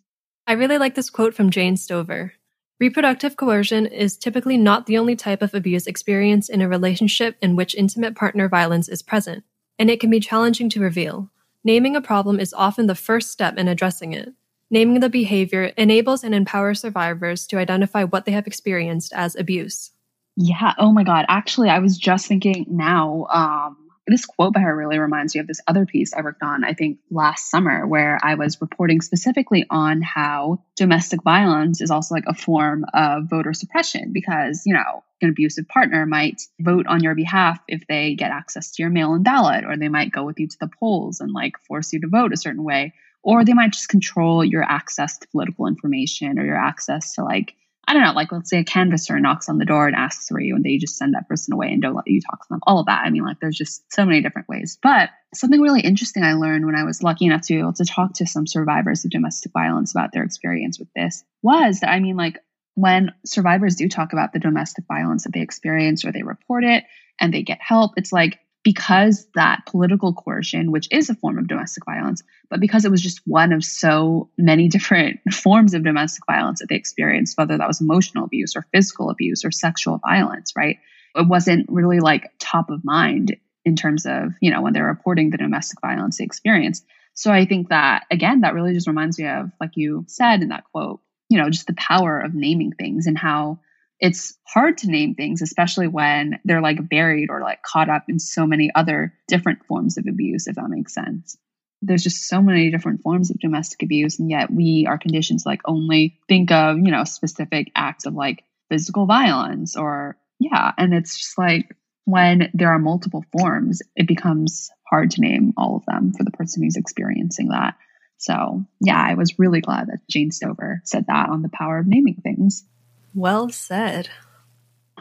I 0.47 0.55
really 0.55 0.79
like 0.79 0.95
this 0.95 1.11
quote 1.11 1.35
from 1.35 1.51
Jane 1.51 1.77
Stoever. 1.77 2.33
Reproductive 2.81 3.37
coercion 3.37 3.85
is 3.85 4.17
typically 4.17 4.57
not 4.57 4.87
the 4.87 4.97
only 4.97 5.15
type 5.15 5.43
of 5.43 5.55
abuse 5.55 5.87
experienced 5.87 6.49
in 6.49 6.63
a 6.63 6.69
relationship 6.69 7.37
in 7.43 7.55
which 7.55 7.75
intimate 7.75 8.17
partner 8.17 8.49
violence 8.49 8.89
is 8.89 9.03
present, 9.03 9.45
and 9.79 9.91
it 9.91 10.01
can 10.01 10.09
be 10.09 10.19
challenging 10.19 10.71
to 10.71 10.81
reveal. 10.81 11.31
Naming 11.63 11.95
a 11.95 12.01
problem 12.01 12.41
is 12.41 12.55
often 12.55 12.87
the 12.87 12.95
first 12.95 13.31
step 13.31 13.59
in 13.59 13.69
addressing 13.69 14.15
it. 14.15 14.33
Naming 14.71 15.01
the 15.01 15.11
behavior 15.11 15.65
enables 15.77 16.25
and 16.25 16.35
empowers 16.35 16.81
survivors 16.81 17.47
to 17.49 17.59
identify 17.59 18.05
what 18.05 18.25
they 18.25 18.33
have 18.33 18.47
experienced 18.47 19.13
as 19.13 19.37
abuse. 19.37 19.91
Yeah. 20.37 20.73
Oh 20.79 20.91
my 20.91 21.05
God. 21.05 21.27
Actually, 21.29 21.69
I 21.69 21.81
was 21.81 21.99
just 21.99 22.29
thinking 22.29 22.65
now. 22.71 23.27
Um, 23.31 23.77
this 24.11 24.27
quote 24.27 24.53
by 24.53 24.61
her 24.61 24.77
really 24.77 24.99
reminds 24.99 25.35
me 25.35 25.41
of 25.41 25.47
this 25.47 25.61
other 25.67 25.87
piece 25.87 26.13
I 26.13 26.23
worked 26.23 26.43
on, 26.43 26.65
I 26.65 26.75
think 26.75 26.99
last 27.11 27.51
summer, 27.51 27.87
where 27.87 28.19
I 28.23 28.35
was 28.35 28.61
reporting 28.61 29.01
specifically 29.01 29.67
on 29.71 30.03
how 30.03 30.63
domestic 30.77 31.23
violence 31.23 31.81
is 31.81 31.91
also 31.91 32.15
like 32.15 32.25
a 32.27 32.35
form 32.35 32.85
of 32.93 33.31
voter 33.31 33.53
suppression 33.53 34.13
because, 34.13 34.63
you 34.67 34.75
know, 34.75 35.05
an 35.23 35.29
abusive 35.29 35.69
partner 35.69 36.07
might 36.07 36.43
vote 36.61 36.87
on 36.87 37.03
your 37.03 37.15
behalf 37.15 37.61
if 37.69 37.87
they 37.87 38.15
get 38.15 38.31
access 38.31 38.73
to 38.73 38.83
your 38.83 38.91
mail 38.91 39.15
in 39.15 39.23
ballot, 39.23 39.65
or 39.65 39.77
they 39.77 39.89
might 39.89 40.13
go 40.13 40.25
with 40.25 40.41
you 40.41 40.49
to 40.49 40.57
the 40.61 40.71
polls 40.79 41.21
and 41.21 41.33
like 41.33 41.59
force 41.67 41.93
you 41.93 42.01
to 42.01 42.09
vote 42.09 42.33
a 42.33 42.39
certain 42.39 42.65
way, 42.65 42.95
or 43.23 43.45
they 43.45 43.53
might 43.53 43.73
just 43.73 43.89
control 43.89 44.45
your 44.45 44.63
access 44.63 45.19
to 45.19 45.29
political 45.29 45.67
information 45.67 46.39
or 46.39 46.45
your 46.45 46.57
access 46.57 47.15
to 47.15 47.25
like 47.25 47.55
I 47.87 47.93
don't 47.93 48.03
know, 48.03 48.13
like 48.13 48.31
let's 48.31 48.49
say 48.49 48.59
a 48.61 48.65
canvasser 48.65 49.21
knocks 49.21 49.49
on 49.49 49.59
the 49.59 49.65
door 49.65 49.89
and 49.89 49.97
asks 49.97 50.29
for 50.29 50.41
you 50.41 50.55
and 50.55 50.65
they 50.65 50.77
just 50.77 50.97
send 50.97 51.15
that 51.15 51.29
person 51.29 51.55
away 51.55 51.73
and 51.73 51.83
don't 51.83 51.97
let 51.97 52.07
you 52.07 52.21
talk 52.21 52.41
to 52.41 52.47
them. 52.49 52.61
All 52.65 52.79
of 52.79 52.87
that. 52.87 53.03
I 53.05 53.11
mean, 53.11 53.25
like 53.25 53.41
there's 53.41 53.57
just 53.57 53.93
so 53.93 54.05
many 54.05 54.21
different 54.21 54.49
ways. 54.49 54.79
But 54.81 55.11
something 55.35 55.61
really 55.61 55.81
interesting 55.81 56.23
I 56.23 56.35
learned 56.35 56.67
when 56.67 56.77
I 56.77 56.85
was 56.85 57.03
lucky 57.03 57.27
enough 57.27 57.43
to 57.43 57.55
be 57.55 57.59
able 57.59 57.73
to 57.73 57.85
talk 57.85 58.15
to 58.15 58.27
some 58.27 58.47
survivors 58.47 59.05
of 59.05 59.11
domestic 59.11 59.53
violence 59.53 59.93
about 59.93 60.13
their 60.13 60.23
experience 60.23 60.79
with 60.79 60.89
this 60.95 61.25
was 61.43 61.81
that 61.81 61.91
I 61.91 61.99
mean, 61.99 62.17
like 62.17 62.39
when 62.75 63.13
survivors 63.25 63.77
do 63.77 63.89
talk 63.89 64.13
about 64.13 64.33
the 64.33 64.39
domestic 64.39 64.85
violence 64.87 65.25
that 65.25 65.33
they 65.33 65.41
experience 65.41 66.05
or 66.05 66.13
they 66.13 66.23
report 66.23 66.65
it 66.65 66.85
and 67.21 67.35
they 67.35 67.43
get 67.43 67.59
help, 67.61 67.93
it's 67.97 68.13
like 68.13 68.39
because 68.63 69.27
that 69.35 69.65
political 69.67 70.13
coercion, 70.13 70.71
which 70.71 70.89
is 70.91 71.09
a 71.09 71.15
form 71.15 71.39
of 71.39 71.49
domestic 71.49 71.85
violence, 71.85 72.23
but 72.51 72.61
because 72.61 72.85
it 72.85 72.91
was 72.91 73.01
just 73.01 73.21
one 73.25 73.53
of 73.53 73.65
so 73.65 74.29
many 74.37 74.69
different 74.77 75.21
forms 75.33 75.75
of 75.75 75.85
domestic 75.85 76.25
violence 76.27 76.61
that 76.61 76.69
they 76.69 76.77
experienced, 76.77 77.39
whether 77.39 77.57
that 77.57 77.69
was 77.69 77.81
emotional 77.81 78.25
abuse 78.25 78.55
or 78.57 78.67
physical 78.73 79.11
abuse 79.11 79.45
or 79.45 79.51
sexual 79.51 79.99
violence, 79.99 80.53
right? 80.57 80.79
It 81.15 81.27
wasn't 81.27 81.67
really 81.69 82.01
like 82.01 82.33
top 82.39 82.71
of 82.71 82.85
mind 82.85 83.37
in 83.65 83.77
terms 83.77 84.07
of, 84.07 84.33
you 84.41 84.51
know, 84.51 84.63
when 84.63 84.73
they're 84.73 84.85
reporting 84.85 85.31
the 85.31 85.39
domestic 85.39 85.81
violence 85.81 86.19
they 86.19 86.25
experienced. 86.25 86.85
So 87.15 87.33
I 87.33 87.45
think 87.45 87.69
that, 87.69 88.05
again, 88.11 88.43
that 88.43 88.55
really 88.55 88.73
just 88.73 88.87
reminds 88.87 89.19
me 89.19 89.27
of, 89.27 89.51
like 89.61 89.73
you 89.75 90.05
said 90.07 90.43
in 90.43 90.49
that 90.49 90.65
quote, 90.73 91.01
you 91.29 91.39
know, 91.39 91.51
just 91.51 91.67
the 91.67 91.75
power 91.75 92.21
of 92.21 92.35
naming 92.35 92.73
things 92.73 93.07
and 93.07 93.19
how 93.19 93.61
it's 94.01 94.37
hard 94.47 94.79
to 94.79 94.91
name 94.91 95.15
things, 95.15 95.43
especially 95.43 95.87
when 95.87 96.41
they're 96.45 96.63
like 96.63 96.89
buried 96.89 97.29
or 97.31 97.41
like 97.43 97.63
caught 97.63 97.91
up 97.91 98.05
in 98.09 98.19
so 98.19 98.47
many 98.47 98.71
other 98.75 99.13
different 99.29 99.65
forms 99.67 99.99
of 99.99 100.07
abuse, 100.09 100.47
if 100.47 100.57
that 100.57 100.69
makes 100.69 100.95
sense. 100.95 101.37
There's 101.83 102.03
just 102.03 102.27
so 102.27 102.43
many 102.43 102.71
different 102.71 103.03
forms 103.03 103.31
of 103.31 103.39
domestic 103.39 103.83
abuse, 103.83 104.19
and 104.19 104.31
yet 104.31 104.51
we 104.51 104.87
are 104.89 104.99
conditioned 104.99 105.41
to 105.41 105.49
like 105.49 105.61
only 105.65 106.19
think 106.29 106.51
of, 106.51 106.79
you 106.79 106.91
know, 106.91 107.05
specific 107.05 107.71
acts 107.75 108.07
of 108.07 108.15
like 108.15 108.45
physical 108.71 109.07
violence 109.07 109.77
or, 109.77 110.17
yeah. 110.39 110.73
And 110.77 110.95
it's 110.95 111.19
just 111.19 111.39
like 111.39 111.77
when 112.05 112.51
there 112.55 112.71
are 112.71 112.79
multiple 112.79 113.25
forms, 113.33 113.83
it 113.97 114.09
becomes 114.09 114.71
hard 114.89 115.11
to 115.13 115.21
name 115.21 115.53
all 115.57 115.77
of 115.77 115.87
them 115.87 116.13
for 116.17 116.25
the 116.25 116.31
person 116.31 116.63
who's 116.63 116.77
experiencing 116.77 117.49
that. 117.49 117.75
So, 118.19 118.65
yeah, 118.81 119.01
I 119.01 119.15
was 119.15 119.39
really 119.39 119.61
glad 119.61 119.89
that 119.89 120.07
Jane 120.09 120.31
Stoever 120.31 120.83
said 120.85 121.07
that 121.07 121.31
on 121.31 121.43
the 121.43 121.49
power 121.49 121.79
of 121.79 121.87
naming 121.87 122.17
things. 122.23 122.65
Well 123.15 123.51
said. 123.51 124.09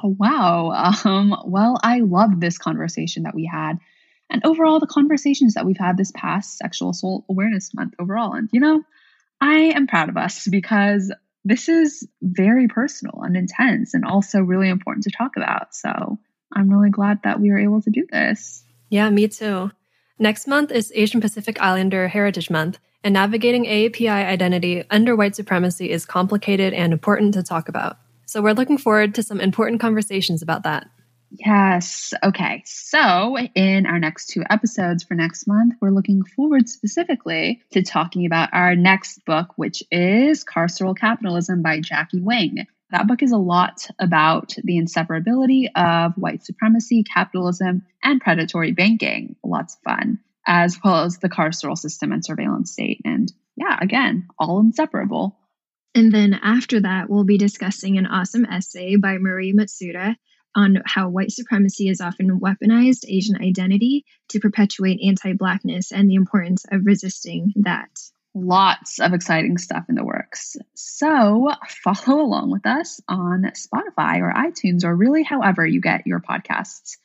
Oh, 0.04 0.16
wow. 0.18 0.94
Um, 1.04 1.36
well, 1.46 1.78
I 1.84 2.00
loved 2.00 2.40
this 2.40 2.58
conversation 2.58 3.24
that 3.24 3.36
we 3.36 3.46
had. 3.46 3.80
And 4.30 4.46
overall, 4.46 4.80
the 4.80 4.88
conversations 4.88 5.56
that 5.56 5.66
we've 5.66 5.78
had 5.78 5.98
this 5.98 6.12
past 6.16 6.58
Sexual 6.58 6.92
Assault 6.92 7.26
Awareness 7.30 7.74
Month 7.74 7.96
overall. 8.00 8.34
And, 8.34 8.50
you 8.52 8.60
know, 8.60 8.84
I 9.42 9.74
am 9.76 9.88
proud 9.88 10.10
of 10.10 10.18
us 10.18 10.48
because 10.48 11.12
this 11.44 11.70
is 11.70 12.08
very 12.22 12.68
personal 12.68 13.22
and 13.24 13.36
intense 13.36 13.94
and 13.94 14.06
also 14.06 14.40
really 14.40 14.70
important 14.70 15.06
to 15.06 15.12
talk 15.12 15.36
about. 15.36 15.74
So 15.74 16.20
I'm 16.54 16.70
really 16.70 16.92
glad 16.92 17.24
that 17.24 17.40
we 17.40 17.50
were 17.50 17.60
able 17.60 17.82
to 17.82 17.90
do 17.90 18.06
this. 18.12 18.64
Yeah, 18.90 19.10
me 19.10 19.28
too. 19.28 19.72
Next 20.20 20.48
month 20.48 20.72
is 20.72 20.92
Asian 20.94 21.22
Pacific 21.22 21.62
Islander 21.62 22.08
Heritage 22.08 22.50
Month, 22.50 22.80
and 23.04 23.14
navigating 23.14 23.66
AAPI 23.66 24.10
identity 24.10 24.84
under 24.90 25.16
white 25.16 25.36
supremacy 25.36 25.90
is 25.90 26.06
complicated 26.06 26.74
and 26.74 26.94
important 26.94 27.34
to 27.36 27.44
talk 27.44 27.70
about. 27.70 27.98
So 28.26 28.42
we're 28.42 28.54
looking 28.54 28.78
forward 28.78 29.16
to 29.16 29.24
some 29.24 29.40
important 29.40 29.82
conversations 29.82 30.42
about 30.42 30.64
that. 30.64 30.88
Yes. 31.32 32.14
Okay. 32.24 32.64
So, 32.66 33.38
in 33.54 33.86
our 33.86 34.00
next 34.00 34.28
two 34.28 34.44
episodes 34.50 35.04
for 35.04 35.14
next 35.14 35.48
month, 35.48 35.76
we're 35.80 35.92
looking 35.92 36.24
forward 36.24 36.68
specifically 36.68 37.62
to 37.72 37.84
talking 37.84 38.26
about 38.26 38.50
our 38.52 38.76
next 38.76 39.24
book, 39.26 39.50
which 39.56 39.84
is 39.92 40.44
Carceral 40.44 40.98
Capitalism 40.98 41.62
by 41.62 41.82
Jackie 41.82 42.22
Wang. 42.22 42.66
That 42.92 43.06
book 43.06 43.22
is 43.22 43.32
a 43.32 43.38
lot 43.38 43.88
about 44.00 44.56
the 44.64 44.80
inseparability 44.80 45.68
of 45.76 46.14
white 46.16 46.44
supremacy, 46.44 47.04
capitalism, 47.04 47.84
and 48.04 48.20
predatory 48.20 48.72
banking. 48.72 49.36
Lots 49.44 49.76
of 49.76 49.82
fun 49.84 50.20
as 50.50 50.80
well 50.84 51.04
as 51.04 51.20
the 51.20 51.30
carceral 51.30 51.78
system 51.78 52.12
and 52.12 52.26
surveillance 52.26 52.72
state. 52.72 53.00
And 53.06 53.32
yeah, 53.56 53.78
again, 53.80 54.28
all 54.40 54.60
inseparable. 54.60 55.38
And 55.94 56.12
then 56.12 56.34
after 56.34 56.82
that, 56.82 57.08
we'll 57.08 57.24
be 57.24 57.38
discussing 57.38 57.98
an 57.98 58.08
awesome 58.08 58.46
essay 58.46 58.96
by 58.96 59.20
Mari 59.20 59.54
Matsuda 59.54 60.16
on 60.56 60.82
how 60.86 61.10
white 61.10 61.32
supremacy 61.32 61.88
is 61.88 62.02
often 62.02 62.40
weaponized 62.40 63.06
Asian 63.08 63.40
identity 63.40 64.06
to 64.30 64.40
perpetuate 64.40 65.00
anti 65.06 65.34
Blackness 65.34 65.92
and 65.92 66.10
the 66.10 66.16
importance 66.16 66.66
of 66.72 66.82
resisting 66.84 67.54
that. 67.58 67.92
Lots 68.34 69.00
of 69.00 69.14
exciting 69.14 69.60
stuff 69.60 69.86
in 69.88 69.96
the 69.96 70.04
works. 70.04 70.56
So 70.74 71.52
follow 71.84 72.22
along 72.22 72.52
with 72.52 72.66
us 72.66 73.00
on 73.08 73.52
Spotify 73.56 74.20
or 74.20 74.34
iTunes 74.34 74.84
or 74.84 74.96
really 74.96 75.24
however 75.24 75.66
you 75.66 75.80
get 75.80 76.08
your 76.08 76.22
podcasts. 76.22 76.98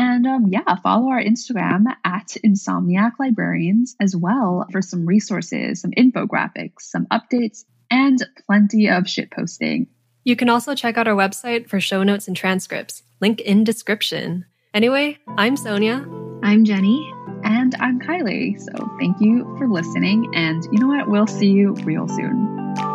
And 0.00 0.26
um, 0.26 0.46
yeah, 0.48 0.76
follow 0.76 1.10
our 1.10 1.22
Instagram 1.22 1.84
at 2.06 2.28
Insomniac 2.42 3.12
Librarians 3.20 3.96
as 4.00 4.16
well 4.16 4.66
for 4.72 4.80
some 4.80 5.04
resources, 5.04 5.82
some 5.82 5.90
infographics, 5.90 6.80
some 6.80 7.04
updates, 7.08 7.64
and 7.90 8.18
plenty 8.46 8.88
of 8.88 9.06
shit 9.06 9.30
posting. 9.30 9.88
You 10.24 10.36
can 10.36 10.48
also 10.48 10.74
check 10.74 10.96
out 10.96 11.06
our 11.06 11.14
website 11.14 11.68
for 11.68 11.80
show 11.80 12.02
notes 12.02 12.28
and 12.28 12.34
transcripts. 12.34 13.02
Link 13.20 13.42
in 13.42 13.62
description. 13.62 14.46
Anyway, 14.72 15.18
I'm 15.36 15.54
Sonia. 15.58 16.06
I'm 16.42 16.64
Jenny. 16.64 17.12
And 17.44 17.74
I'm 17.74 18.00
Kylie. 18.00 18.58
So 18.58 18.90
thank 18.98 19.20
you 19.20 19.54
for 19.58 19.68
listening. 19.68 20.34
And 20.34 20.64
you 20.72 20.78
know 20.78 20.88
what? 20.88 21.10
We'll 21.10 21.26
see 21.26 21.50
you 21.50 21.74
real 21.84 22.08
soon. 22.08 22.89